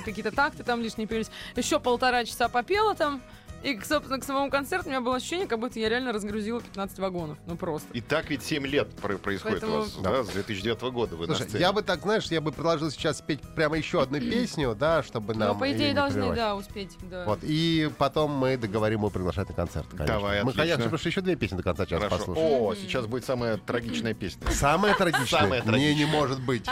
какие-то 0.04 0.32
такты 0.32 0.62
там 0.62 0.80
лишние 0.82 1.06
появились. 1.06 1.30
Еще 1.56 1.78
полтора 1.78 2.24
часа 2.24 2.48
попела 2.48 2.94
там. 2.94 3.22
И, 3.62 3.74
к- 3.74 3.84
собственно, 3.84 4.18
к 4.18 4.24
самому 4.24 4.50
концерту 4.50 4.86
у 4.86 4.88
меня 4.90 5.00
было 5.02 5.16
ощущение, 5.16 5.46
как 5.46 5.58
будто 5.60 5.78
я 5.78 5.88
реально 5.90 6.12
разгрузила 6.12 6.60
15 6.62 6.98
вагонов. 6.98 7.36
Ну 7.46 7.56
просто. 7.56 7.88
И 7.92 8.00
так 8.00 8.30
ведь 8.30 8.42
7 8.42 8.66
лет 8.66 8.90
про- 8.96 9.18
происходит 9.18 9.60
Поэтому- 9.60 9.78
у 9.78 9.80
вас, 9.82 9.94
да, 10.02 10.24
с 10.24 10.28
2009 10.28 10.90
года 10.90 11.16
вы 11.16 11.26
на 11.26 11.34
Слушай, 11.34 11.48
сцене. 11.48 11.60
я 11.60 11.72
бы 11.72 11.82
так, 11.82 12.00
знаешь, 12.00 12.24
я 12.26 12.40
бы 12.40 12.52
предложил 12.52 12.90
сейчас 12.90 13.18
спеть 13.18 13.40
прямо 13.54 13.76
еще 13.76 14.00
одну 14.02 14.18
песню, 14.18 14.74
да, 14.74 15.02
чтобы 15.02 15.34
нам 15.34 15.54
Ну, 15.54 15.58
по 15.58 15.70
идее, 15.72 15.88
не 15.90 15.94
должны, 15.94 16.14
прерывать. 16.20 16.36
да, 16.38 16.56
успеть. 16.56 16.96
Да. 17.10 17.24
Вот, 17.26 17.40
и 17.42 17.90
потом 17.98 18.30
мы 18.32 18.56
договорим 18.56 19.00
его 19.00 19.10
приглашать 19.10 19.48
на 19.50 19.54
концерт, 19.54 19.86
конечно. 19.90 20.06
Давай, 20.06 20.36
Мы, 20.36 20.50
отлично. 20.52 20.62
конечно, 20.62 20.84
потому 20.84 20.98
что 20.98 21.08
еще 21.10 21.20
две 21.20 21.36
песни 21.36 21.56
до 21.56 21.62
конца 21.62 21.84
часа 21.84 22.04
Хорошо. 22.04 22.18
послушаем. 22.18 22.62
О, 22.62 22.74
сейчас 22.74 23.06
будет 23.06 23.24
самая 23.26 23.58
трагичная 23.58 24.14
песня. 24.14 24.50
Самое 24.52 24.94
трагичное? 24.94 25.26
Самое 25.40 25.60
Не, 25.62 25.66
трагичное. 25.68 25.94
не 25.96 26.04
может 26.06 26.40
быть. 26.40 26.64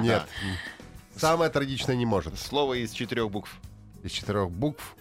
Нет. 0.00 0.24
Самое 1.16 1.50
трагичное 1.50 1.96
не 1.96 2.06
может. 2.06 2.38
Слово 2.38 2.74
из 2.74 2.92
четырех 2.92 3.30
букв. 3.30 3.50
Из 4.04 4.12
четырех 4.12 4.50
букв 4.50 4.94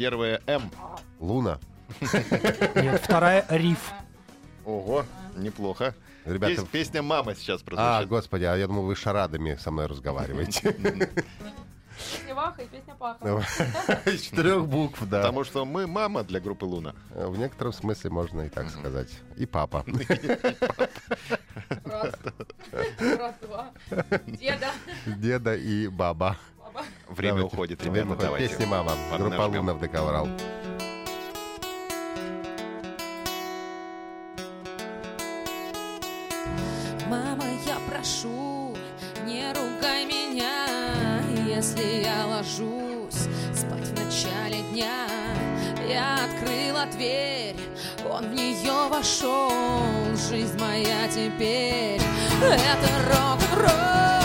Первое 0.00 0.40
М. 0.46 0.70
Луна. 1.18 1.58
Нет, 2.74 3.02
вторая 3.02 3.44
риф. 3.50 3.92
Ого, 4.64 5.04
неплохо. 5.36 5.94
Ребята, 6.24 6.52
Есть 6.52 6.68
песня 6.70 7.02
«Мама» 7.02 7.34
сейчас 7.34 7.60
а, 7.60 7.64
прозвучит. 7.66 8.08
господи, 8.08 8.44
а 8.44 8.56
я 8.56 8.66
думал, 8.66 8.84
вы 8.84 8.96
шарадами 8.96 9.56
со 9.56 9.70
мной 9.70 9.88
разговариваете. 9.88 10.72
Песня 10.72 12.34
Ваха 12.34 12.62
и 12.62 12.66
песня 12.68 12.94
Паха. 12.94 13.44
Из 14.06 14.22
четырех 14.22 14.66
букв, 14.66 15.06
да. 15.06 15.20
Потому 15.20 15.44
что 15.44 15.66
мы 15.66 15.86
мама 15.86 16.24
для 16.24 16.40
группы 16.40 16.64
«Луна». 16.64 16.94
В 17.10 17.36
некотором 17.36 17.74
смысле 17.74 18.08
можно 18.08 18.40
и 18.40 18.48
так 18.48 18.70
сказать. 18.70 19.10
И 19.36 19.44
папа. 19.44 19.84
Брат. 21.84 22.18
Брат 22.98 23.36
два. 23.42 23.70
Деда. 24.26 24.70
Деда 25.04 25.54
и 25.56 25.88
баба. 25.88 26.38
Время 27.10 27.36
Давайте. 27.38 27.54
уходит, 27.54 27.80
Время 27.82 27.94
ребята, 27.96 28.12
уходит. 28.12 28.24
давайте. 28.26 28.48
Песня 28.48 28.66
«Мама». 28.66 28.92
Группа 29.10 29.30
Поднажмем. 29.30 29.60
«Луна» 29.60 29.74
в 29.74 29.80
ДК 29.80 29.94
«Урал». 30.02 30.28
Мама, 37.08 37.44
я 37.66 37.78
прошу, 37.90 38.76
не 39.26 39.52
ругай 39.52 40.04
меня, 40.06 41.22
если 41.46 42.02
я 42.04 42.26
ложусь 42.26 43.28
спать 43.54 43.86
в 43.88 43.94
начале 43.94 44.62
дня. 44.72 45.06
Я 45.88 46.14
открыла 46.24 46.86
дверь, 46.92 47.56
он 48.08 48.30
в 48.30 48.34
нее 48.34 48.88
вошел, 48.88 49.50
жизнь 50.30 50.58
моя 50.60 51.08
теперь 51.08 52.00
это 52.40 52.88
рок-н-ролл. 53.08 54.19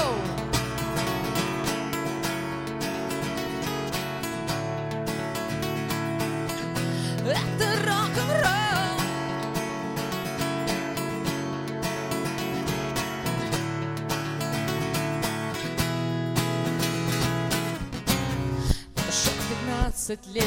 15 20.05 20.27
лет, 20.27 20.45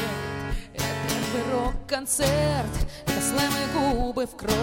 это 0.73 0.85
первый 1.09 1.53
рок-концерт, 1.53 2.71
это 3.07 3.21
слэм 3.21 3.53
губы 3.75 4.27
в 4.27 4.35
кровь, 4.37 4.55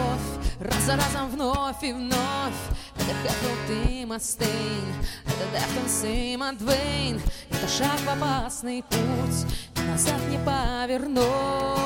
раз 0.59 0.83
за 0.85 0.95
разом 0.95 1.29
вновь 1.29 1.83
и 1.83 1.93
вновь. 1.93 2.53
Это 2.95 3.13
Хэтфилд 3.21 3.91
и 3.91 4.05
Мастейн, 4.05 4.95
это 5.25 5.45
Deftones 5.51 6.03
и 6.05 6.37
Mudvayne, 6.37 7.21
это 7.51 7.67
шаг 7.67 7.99
в 7.99 8.09
опасный 8.09 8.83
путь, 8.83 9.45
и 9.75 9.81
назад 9.81 10.21
не 10.29 10.37
повернуть. 10.37 11.84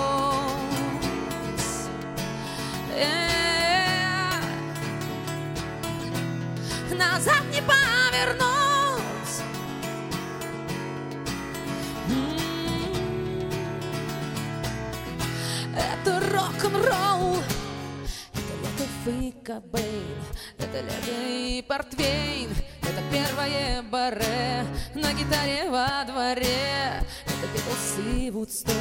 Э, 2.99 4.41
Назад 6.93 7.43
не 7.53 7.61
повернуть. 7.61 8.39
Это 15.75 16.19
рок-н-ролл. 16.31 17.37
Это 18.33 18.53
лето 18.61 18.85
и 19.11 19.31
Кобейн, 19.45 20.17
это 20.57 20.81
лето 20.81 21.21
и 21.21 21.61
Портвейн, 21.67 22.49
это 22.89 23.01
первое 23.11 23.83
баре 23.83 24.65
на 24.95 25.13
гитаре 25.13 25.69
во 25.69 26.03
дворе. 26.05 27.03
Это 27.25 27.47
Битлз 27.53 27.99
и 28.13 28.31
Вудсток, 28.31 28.73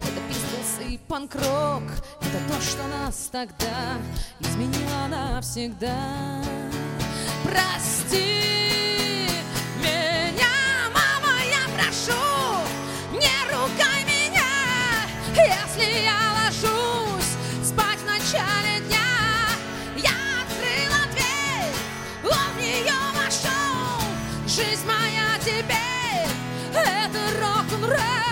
это 0.00 0.20
Пистолс 0.28 0.88
и 0.88 0.98
панк-рок, 1.08 1.82
это 2.20 2.38
то, 2.48 2.60
что 2.60 2.86
нас 2.86 3.28
тогда 3.32 3.98
изменило 4.38 5.08
навсегда. 5.08 6.42
Прости 7.44 9.28
меня, 9.78 10.88
мама, 10.94 11.34
я 11.50 11.66
прошу, 11.76 12.12
не 13.12 13.36
ругай 13.50 14.04
меня, 14.04 14.52
если 15.36 16.04
я 16.04 16.18
ложусь 16.44 17.34
спать 17.64 17.98
в 17.98 18.06
начале 18.06 18.71
жизнь 24.52 24.86
моя. 24.86 25.38
О, 25.38 26.28
Это 26.74 27.40
рок-н-ролл. 27.40 28.31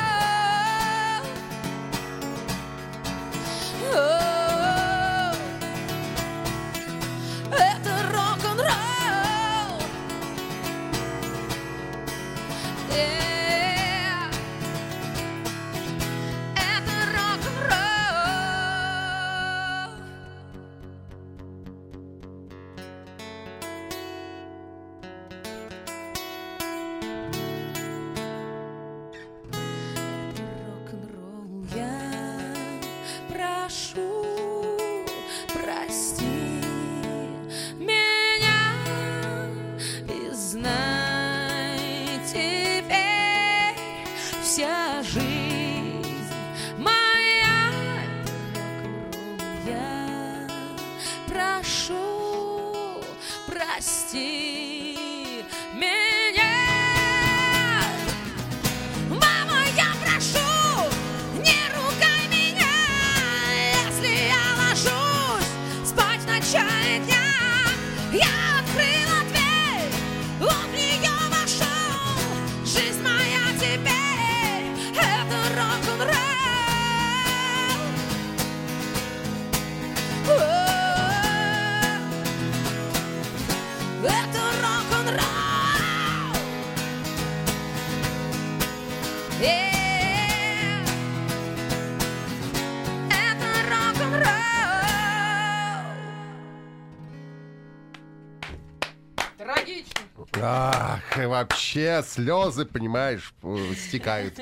Вообще 101.70 102.02
слезы, 102.08 102.64
понимаешь, 102.64 103.32
э, 103.42 103.74
стекают. 103.76 104.38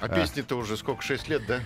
А 0.00 0.08
песне-то 0.08 0.56
уже 0.56 0.76
сколько, 0.76 1.02
6 1.02 1.28
лет, 1.28 1.42
да? 1.46 1.60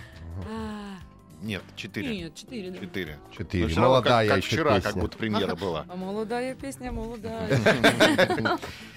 Нет, 1.41 1.61
4. 1.75 2.17
Нет, 2.17 2.33
четыре. 2.33 2.71
да. 2.71 2.79
4. 2.79 3.19
Четыре. 3.37 3.75
Молодая 3.79 4.27
как, 4.27 4.37
еще 4.37 4.47
вчера, 4.47 4.75
песня. 4.75 4.91
как 4.91 4.99
будто 4.99 5.17
премьера 5.19 5.55
была. 5.55 5.85
А 5.87 5.95
молодая 5.95 6.55
песня, 6.55 6.91
молодая. 6.91 7.47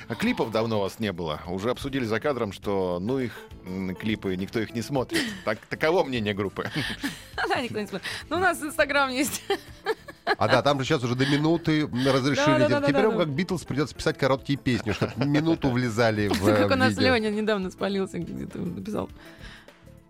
А 0.08 0.14
клипов 0.14 0.50
давно 0.50 0.78
у 0.78 0.80
вас 0.80 0.98
не 0.98 1.12
было. 1.12 1.40
Уже 1.46 1.70
обсудили 1.70 2.04
за 2.04 2.18
кадром, 2.18 2.52
что 2.52 2.98
ну 2.98 3.18
их 3.18 3.32
клипы, 3.98 4.34
никто 4.36 4.58
их 4.58 4.74
не 4.74 4.80
смотрит. 4.80 5.20
Так, 5.44 5.58
таково 5.66 6.02
мнение 6.02 6.34
группы. 6.34 6.70
Да, 7.48 7.60
никто 7.60 7.80
не 7.80 7.86
смотрит. 7.86 8.08
Ну, 8.28 8.36
у 8.36 8.40
нас 8.40 8.62
Инстаграм 8.62 9.10
есть. 9.10 9.42
А 10.38 10.48
да, 10.48 10.62
там 10.62 10.78
же 10.78 10.84
сейчас 10.86 11.02
уже 11.02 11.14
до 11.14 11.26
минуты 11.26 11.86
разрешили. 11.86 12.44
Да, 12.46 12.58
да, 12.58 12.68
делать. 12.68 12.82
да, 12.82 12.88
Теперь 12.88 13.06
вам, 13.06 13.18
как 13.18 13.28
Битлз, 13.28 13.64
придется 13.64 13.94
писать 13.94 14.18
короткие 14.18 14.58
песни, 14.58 14.92
чтобы 14.92 15.12
минуту 15.24 15.70
влезали 15.70 16.28
в 16.28 16.48
э, 16.48 16.56
Как 16.56 16.70
у 16.70 16.74
нас. 16.76 16.96
Леня 16.96 17.30
недавно 17.30 17.70
спалился, 17.70 18.18
где-то 18.18 18.58
написал. 18.58 19.08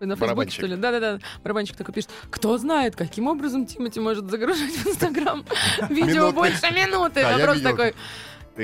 На 0.00 0.16
Фейсбуке, 0.16 0.50
что 0.50 0.66
ли? 0.66 0.76
Да-да-да. 0.76 1.18
Барабанщик 1.44 1.76
такой 1.76 1.92
пишет. 1.92 2.09
Кто 2.30 2.56
знает, 2.56 2.96
каким 2.96 3.26
образом 3.26 3.66
Тимати 3.66 4.00
может 4.00 4.30
загружать 4.30 4.72
в 4.72 4.87
Инстаграм 4.88 5.44
видео 5.90 6.33
больше 6.33 6.70
минуты. 6.70 7.20
Да, 7.20 7.33
я 7.33 7.38
Вопрос 7.38 7.56
видел. 7.56 7.70
такой. 7.70 7.94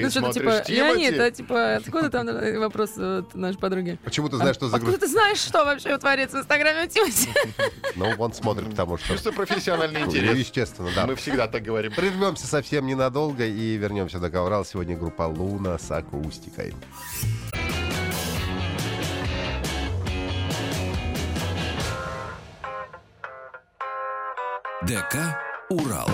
Ты 0.01 0.05
Ну, 0.07 0.11
смотришь 0.11 0.35
типа, 0.35 0.71
Леонид, 0.73 1.15
Тимати? 1.15 1.21
а 1.21 1.31
типа, 1.31 1.75
откуда 1.77 2.11
там 2.11 2.27
вопрос 2.61 2.97
от 2.99 3.35
нашей 3.35 3.59
подруги? 3.59 3.99
Почему 4.05 4.29
ты 4.29 4.37
знаешь, 4.37 4.57
что 4.57 4.67
А 4.67 4.77
Откуда 4.77 4.99
ты 4.99 5.07
знаешь, 5.09 5.39
что 5.39 5.65
вообще 5.65 5.97
творится 5.99 6.37
в 6.39 6.41
Инстаграме 6.41 6.85
у 6.85 6.87
Тимати? 6.89 7.29
Ну, 7.97 8.13
он 8.19 8.33
смотрит, 8.35 8.69
потому 8.71 8.99
что... 8.99 9.15
Чисто 9.15 9.33
профессиональный 9.33 10.01
Ну, 10.01 10.07
интерес. 10.07 10.37
естественно, 10.37 10.91
да. 10.95 11.07
Мы 11.07 11.15
всегда 11.17 11.47
так 11.49 11.63
говорим. 11.63 11.93
Прервемся 11.93 12.47
совсем 12.47 12.87
ненадолго 12.87 13.45
и 13.47 13.77
вернемся 13.77 14.19
до 14.19 14.29
Коврал. 14.31 14.65
Сегодня 14.65 14.97
группа 14.97 15.23
Луна 15.23 15.79
с 15.79 15.91
акустикой. 15.91 16.75
ДК 24.87 25.17
«Урал». 25.71 26.09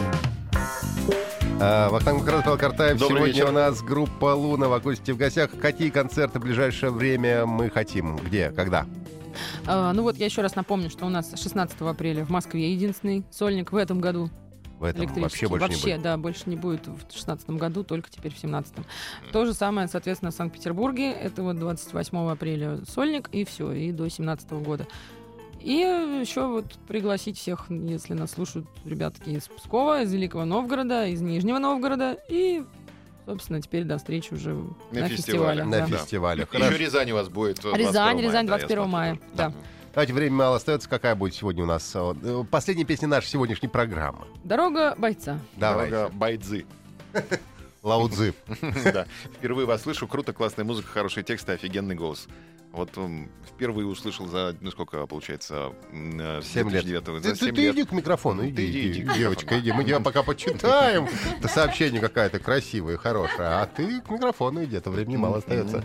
А, 1.64 1.88
Вахтанг 1.90 2.24
Павел 2.26 2.58
Картаев. 2.58 2.98
Добрый 2.98 3.18
Сегодня 3.18 3.34
вечер. 3.34 3.48
у 3.48 3.52
нас 3.52 3.82
группа 3.82 4.34
Луна 4.34 4.66
в 4.66 4.72
акустике 4.72 5.12
в 5.12 5.16
гостях. 5.16 5.50
Какие 5.60 5.90
концерты 5.90 6.40
в 6.40 6.42
ближайшее 6.42 6.90
время 6.90 7.46
мы 7.46 7.70
хотим? 7.70 8.16
Где? 8.16 8.50
Когда? 8.50 8.84
А, 9.66 9.92
Ну 9.92 10.02
вот 10.02 10.16
я 10.16 10.24
еще 10.26 10.42
раз 10.42 10.56
напомню, 10.56 10.90
что 10.90 11.06
у 11.06 11.08
нас 11.08 11.32
16 11.40 11.80
апреля 11.82 12.24
в 12.24 12.30
Москве 12.30 12.72
единственный 12.72 13.24
сольник 13.30 13.70
в 13.70 13.76
этом 13.76 14.00
году 14.00 14.28
В 14.80 14.84
этом 14.84 15.02
электрический. 15.04 15.46
вообще 15.46 15.48
больше 15.48 15.86
не 15.86 15.92
будет. 15.94 16.02
да, 16.02 16.16
больше 16.16 16.42
не 16.46 16.56
будет 16.56 16.80
в 16.88 16.96
2016 16.98 17.50
году, 17.50 17.84
только 17.84 18.10
теперь 18.10 18.32
в 18.32 18.40
2017. 18.40 18.74
То 19.30 19.44
же 19.44 19.54
самое, 19.54 19.86
соответственно, 19.86 20.32
в 20.32 20.34
Санкт-Петербурге. 20.34 21.12
Это 21.12 21.44
вот 21.44 21.60
28 21.60 22.28
апреля 22.28 22.80
сольник, 22.88 23.28
и 23.30 23.44
все, 23.44 23.70
и 23.70 23.92
до 23.92 23.98
2017 23.98 24.50
года. 24.64 24.88
И 25.64 26.20
еще 26.20 26.46
вот 26.46 26.66
пригласить 26.88 27.38
всех, 27.38 27.66
если 27.70 28.14
нас 28.14 28.32
слушают 28.32 28.66
ребятки 28.84 29.30
из 29.30 29.48
Пскова, 29.48 30.02
из 30.02 30.12
Великого 30.12 30.44
Новгорода, 30.44 31.06
из 31.06 31.20
Нижнего 31.20 31.58
Новгорода. 31.58 32.16
И, 32.28 32.64
собственно, 33.26 33.60
теперь 33.62 33.84
до 33.84 33.98
встречи 33.98 34.32
уже 34.34 34.52
На 34.54 34.62
на, 35.02 35.08
фестивале. 35.08 35.16
фестивале. 35.16 35.64
На 35.64 35.70
да. 35.70 35.86
фестивале. 35.86 36.40
Еще 36.42 36.50
Хорошо. 36.58 36.76
Рязань 36.76 37.10
у 37.12 37.14
вас 37.14 37.28
будет. 37.28 37.58
э, 37.60 37.62
22 37.62 37.78
Рязань, 37.78 38.14
мая, 38.16 38.24
Рязань, 38.26 38.46
да, 38.46 38.52
я 38.54 38.58
21 38.58 38.88
мая, 38.88 39.14
смотрю. 39.14 39.30
да. 39.36 39.52
Давайте, 39.94 40.12
время 40.14 40.36
мало 40.36 40.56
остается. 40.56 40.88
Какая 40.88 41.14
будет 41.14 41.34
сегодня 41.34 41.64
у 41.64 41.66
нас? 41.66 41.92
э, 41.94 42.44
Последняя 42.50 42.84
песня 42.84 43.08
нашей 43.08 43.26
сегодняшней 43.28 43.68
программы. 43.68 44.26
Дорога 44.42 44.94
бойца. 44.96 45.38
Давай. 45.56 45.90
Дорога 45.90 46.14
Байдзы. 46.14 46.64
Лаудзы. 47.82 48.32
Да. 48.92 49.06
Впервые 49.36 49.66
вас 49.66 49.82
слышу. 49.82 50.06
Круто, 50.06 50.32
классная 50.32 50.64
музыка, 50.64 50.88
хорошие 50.88 51.24
тексты, 51.24 51.52
офигенный 51.52 51.94
голос. 51.94 52.26
Вот 52.72 52.96
м, 52.96 53.30
впервые 53.46 53.86
услышал 53.86 54.26
за, 54.26 54.56
ну 54.62 54.70
сколько 54.70 55.06
получается, 55.06 55.74
м, 55.92 56.18
э, 56.18 56.40
с 56.42 56.46
Семь 56.46 56.70
лет. 56.70 56.84
2009 56.84 57.22
Ты, 57.22 57.28
За 57.28 57.34
ты- 57.34 57.44
7 57.46 57.54
ты 57.54 57.60
лет. 57.62 57.74
иди 57.74 57.84
к 57.84 57.92
микрофону, 57.92 58.46
иди, 58.48 58.56
Ты 58.56 58.70
иди, 58.70 58.90
иди, 58.92 59.02
иди 59.02 59.14
девочка, 59.18 59.58
иди. 59.60 59.72
Мы 59.72 59.84
тебя 59.84 60.00
пока 60.00 60.22
почитаем. 60.22 61.06
Это 61.38 61.48
сообщение 61.48 62.00
какая-то 62.00 62.38
красивая, 62.38 62.96
хорошая. 62.96 63.60
А 63.62 63.66
ты 63.66 64.00
к 64.00 64.08
микрофону 64.10 64.64
иди, 64.64 64.76
а 64.76 64.80
то 64.80 64.90
времени 64.90 65.16
мало 65.16 65.38
остается. 65.38 65.84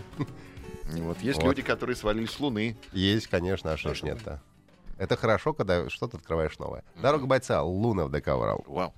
Вот. 0.84 1.20
Есть 1.20 1.40
Вот. 1.42 1.48
люди, 1.48 1.60
которые 1.60 1.94
свалились 1.94 2.30
с 2.30 2.40
Луны. 2.40 2.78
Есть, 2.92 3.26
конечно, 3.26 3.72
а 3.72 3.76
что 3.76 3.92
ж 3.94 4.02
нет-то. 4.02 4.42
Это 4.96 5.16
хорошо, 5.16 5.52
когда 5.52 5.90
что-то 5.90 6.16
открываешь 6.16 6.58
новое. 6.58 6.82
Дорога 7.02 7.26
бойца, 7.26 7.62
Луна 7.62 8.06
в 8.06 8.10
ДК 8.10 8.28
Урал. 8.28 8.64
Вау. 8.66 8.94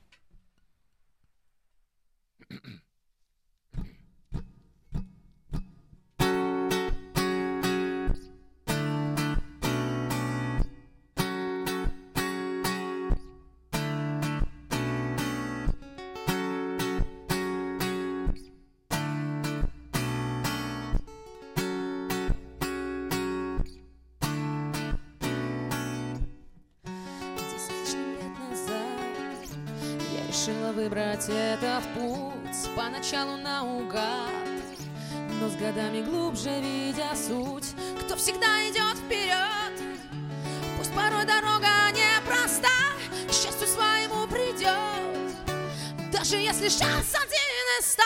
Десять 2.48 2.89
выбрать 31.20 31.28
этот 31.28 31.84
путь 31.94 32.74
Поначалу 32.76 33.36
наугад. 33.36 34.30
Но 35.40 35.48
с 35.48 35.56
годами 35.56 36.02
глубже 36.02 36.60
видя 36.60 37.14
суть 37.14 37.74
Кто 38.00 38.16
всегда 38.16 38.68
идет 38.68 38.96
вперед. 38.96 39.72
Пусть 40.78 40.92
порой 40.94 41.24
дорога 41.24 41.68
непроста 41.92 42.68
К 43.28 43.32
счастью 43.32 43.66
своему 43.66 44.26
придет. 44.26 45.34
Даже 46.12 46.36
если 46.36 46.68
шанс 46.68 47.14
один 47.14 47.80
из 47.80 47.86
ста 47.86 48.02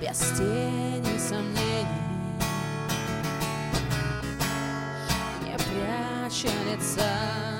Без 0.00 0.18
тени 0.38 1.18
сомнений 1.18 1.86
не 5.42 5.56
пряча 5.56 6.48
лица. 6.70 7.51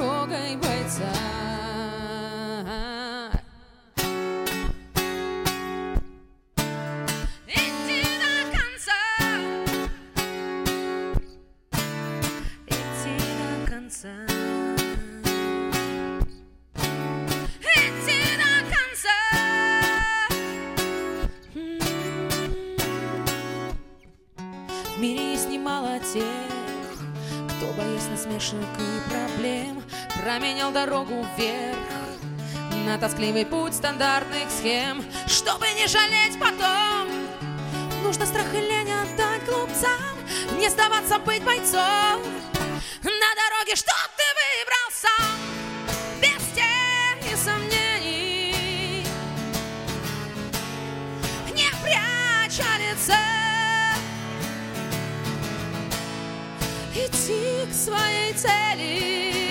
Дорогой 0.00 0.56
бойца. 0.56 1.12
Идти 1.12 1.39
тоскливый 33.20 33.44
путь 33.44 33.74
стандартных 33.74 34.50
схем, 34.50 35.04
чтобы 35.26 35.66
не 35.76 35.86
жалеть 35.86 36.38
потом. 36.40 37.06
Нужно 38.02 38.24
страх 38.24 38.46
и 38.54 38.60
лень 38.60 38.90
отдать 38.90 39.44
глупцам, 39.44 40.16
не 40.58 40.70
сдаваться, 40.70 41.18
быть 41.18 41.44
бойцом. 41.44 42.22
На 43.02 43.30
дороге, 43.36 43.76
что 43.76 43.92
ты 44.16 44.24
выбрал 44.40 44.90
сам, 44.90 45.36
без 46.22 46.42
тени 46.54 47.36
сомнений, 47.36 49.04
не 51.52 51.68
пряча 51.82 52.70
лица. 52.78 53.18
Идти 56.94 57.70
к 57.70 57.74
своей 57.74 58.32
цели 58.32 59.49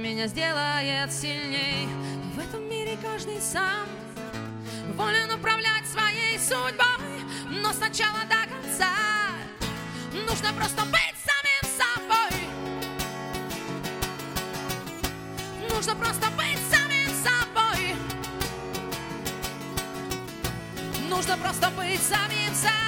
меня 0.00 0.26
сделает 0.26 1.12
сильней. 1.12 1.88
В 2.34 2.38
этом 2.38 2.68
мире 2.68 2.98
каждый 3.02 3.40
сам 3.40 3.86
Волен 4.94 5.30
управлять 5.32 5.86
своей 5.86 6.38
судьбой. 6.38 7.60
Но 7.62 7.72
сначала 7.72 8.20
до 8.28 8.46
конца 8.52 8.88
Нужно 10.12 10.52
просто 10.52 10.82
быть 10.86 11.16
самим 11.24 11.64
собой. 11.78 12.40
Нужно 15.70 15.94
просто 15.94 16.30
быть 16.30 16.58
самим 16.70 17.10
собой. 17.24 17.96
Нужно 21.08 21.36
просто 21.36 21.70
быть 21.70 22.02
самим 22.02 22.54
собой 22.54 22.85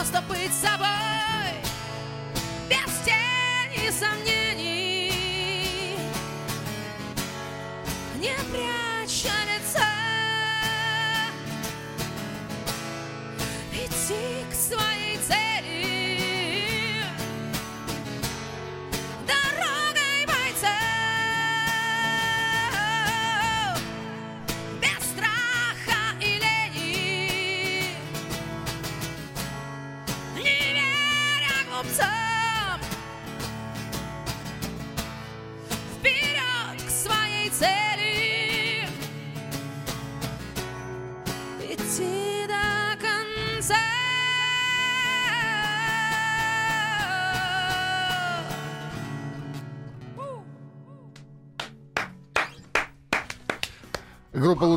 просто 0.00 0.22
быть 0.22 0.54
собой. 0.54 1.60
Без 2.70 2.90
тени 3.04 3.90
сомнений. 3.90 5.12
Не 8.18 8.34
пряча 8.50 8.69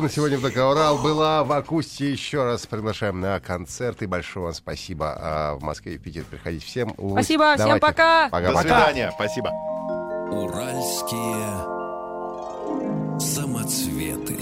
Луна 0.04 0.12
сегодня 0.12 0.36
в 0.36 0.42
ДК 0.42 0.58
Урал 0.58 0.98
была 0.98 1.44
в 1.44 1.52
Акусте. 1.52 2.12
Еще 2.12 2.44
раз 2.44 2.66
приглашаем 2.66 3.20
на 3.20 3.40
концерт. 3.40 4.02
И 4.02 4.06
большое 4.06 4.44
вам 4.44 4.52
спасибо. 4.52 5.16
А 5.16 5.54
в 5.54 5.62
Москве 5.62 5.94
и 5.94 5.98
Питер 5.98 6.24
приходить 6.24 6.62
всем. 6.62 6.94
Спасибо, 7.12 7.54
всем 7.54 7.78
давайте. 7.78 7.80
пока. 7.80 8.28
До 8.28 8.58
свидания. 8.58 9.10
Спасибо. 9.14 9.48
Уральские 10.30 11.46
самоцветы. 13.18 14.36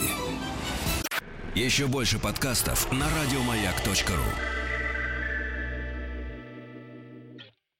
Еще 1.55 1.87
больше 1.87 2.19
подкастов 2.19 2.91
на 2.91 3.07
радиомаяк.ру. 3.21 4.52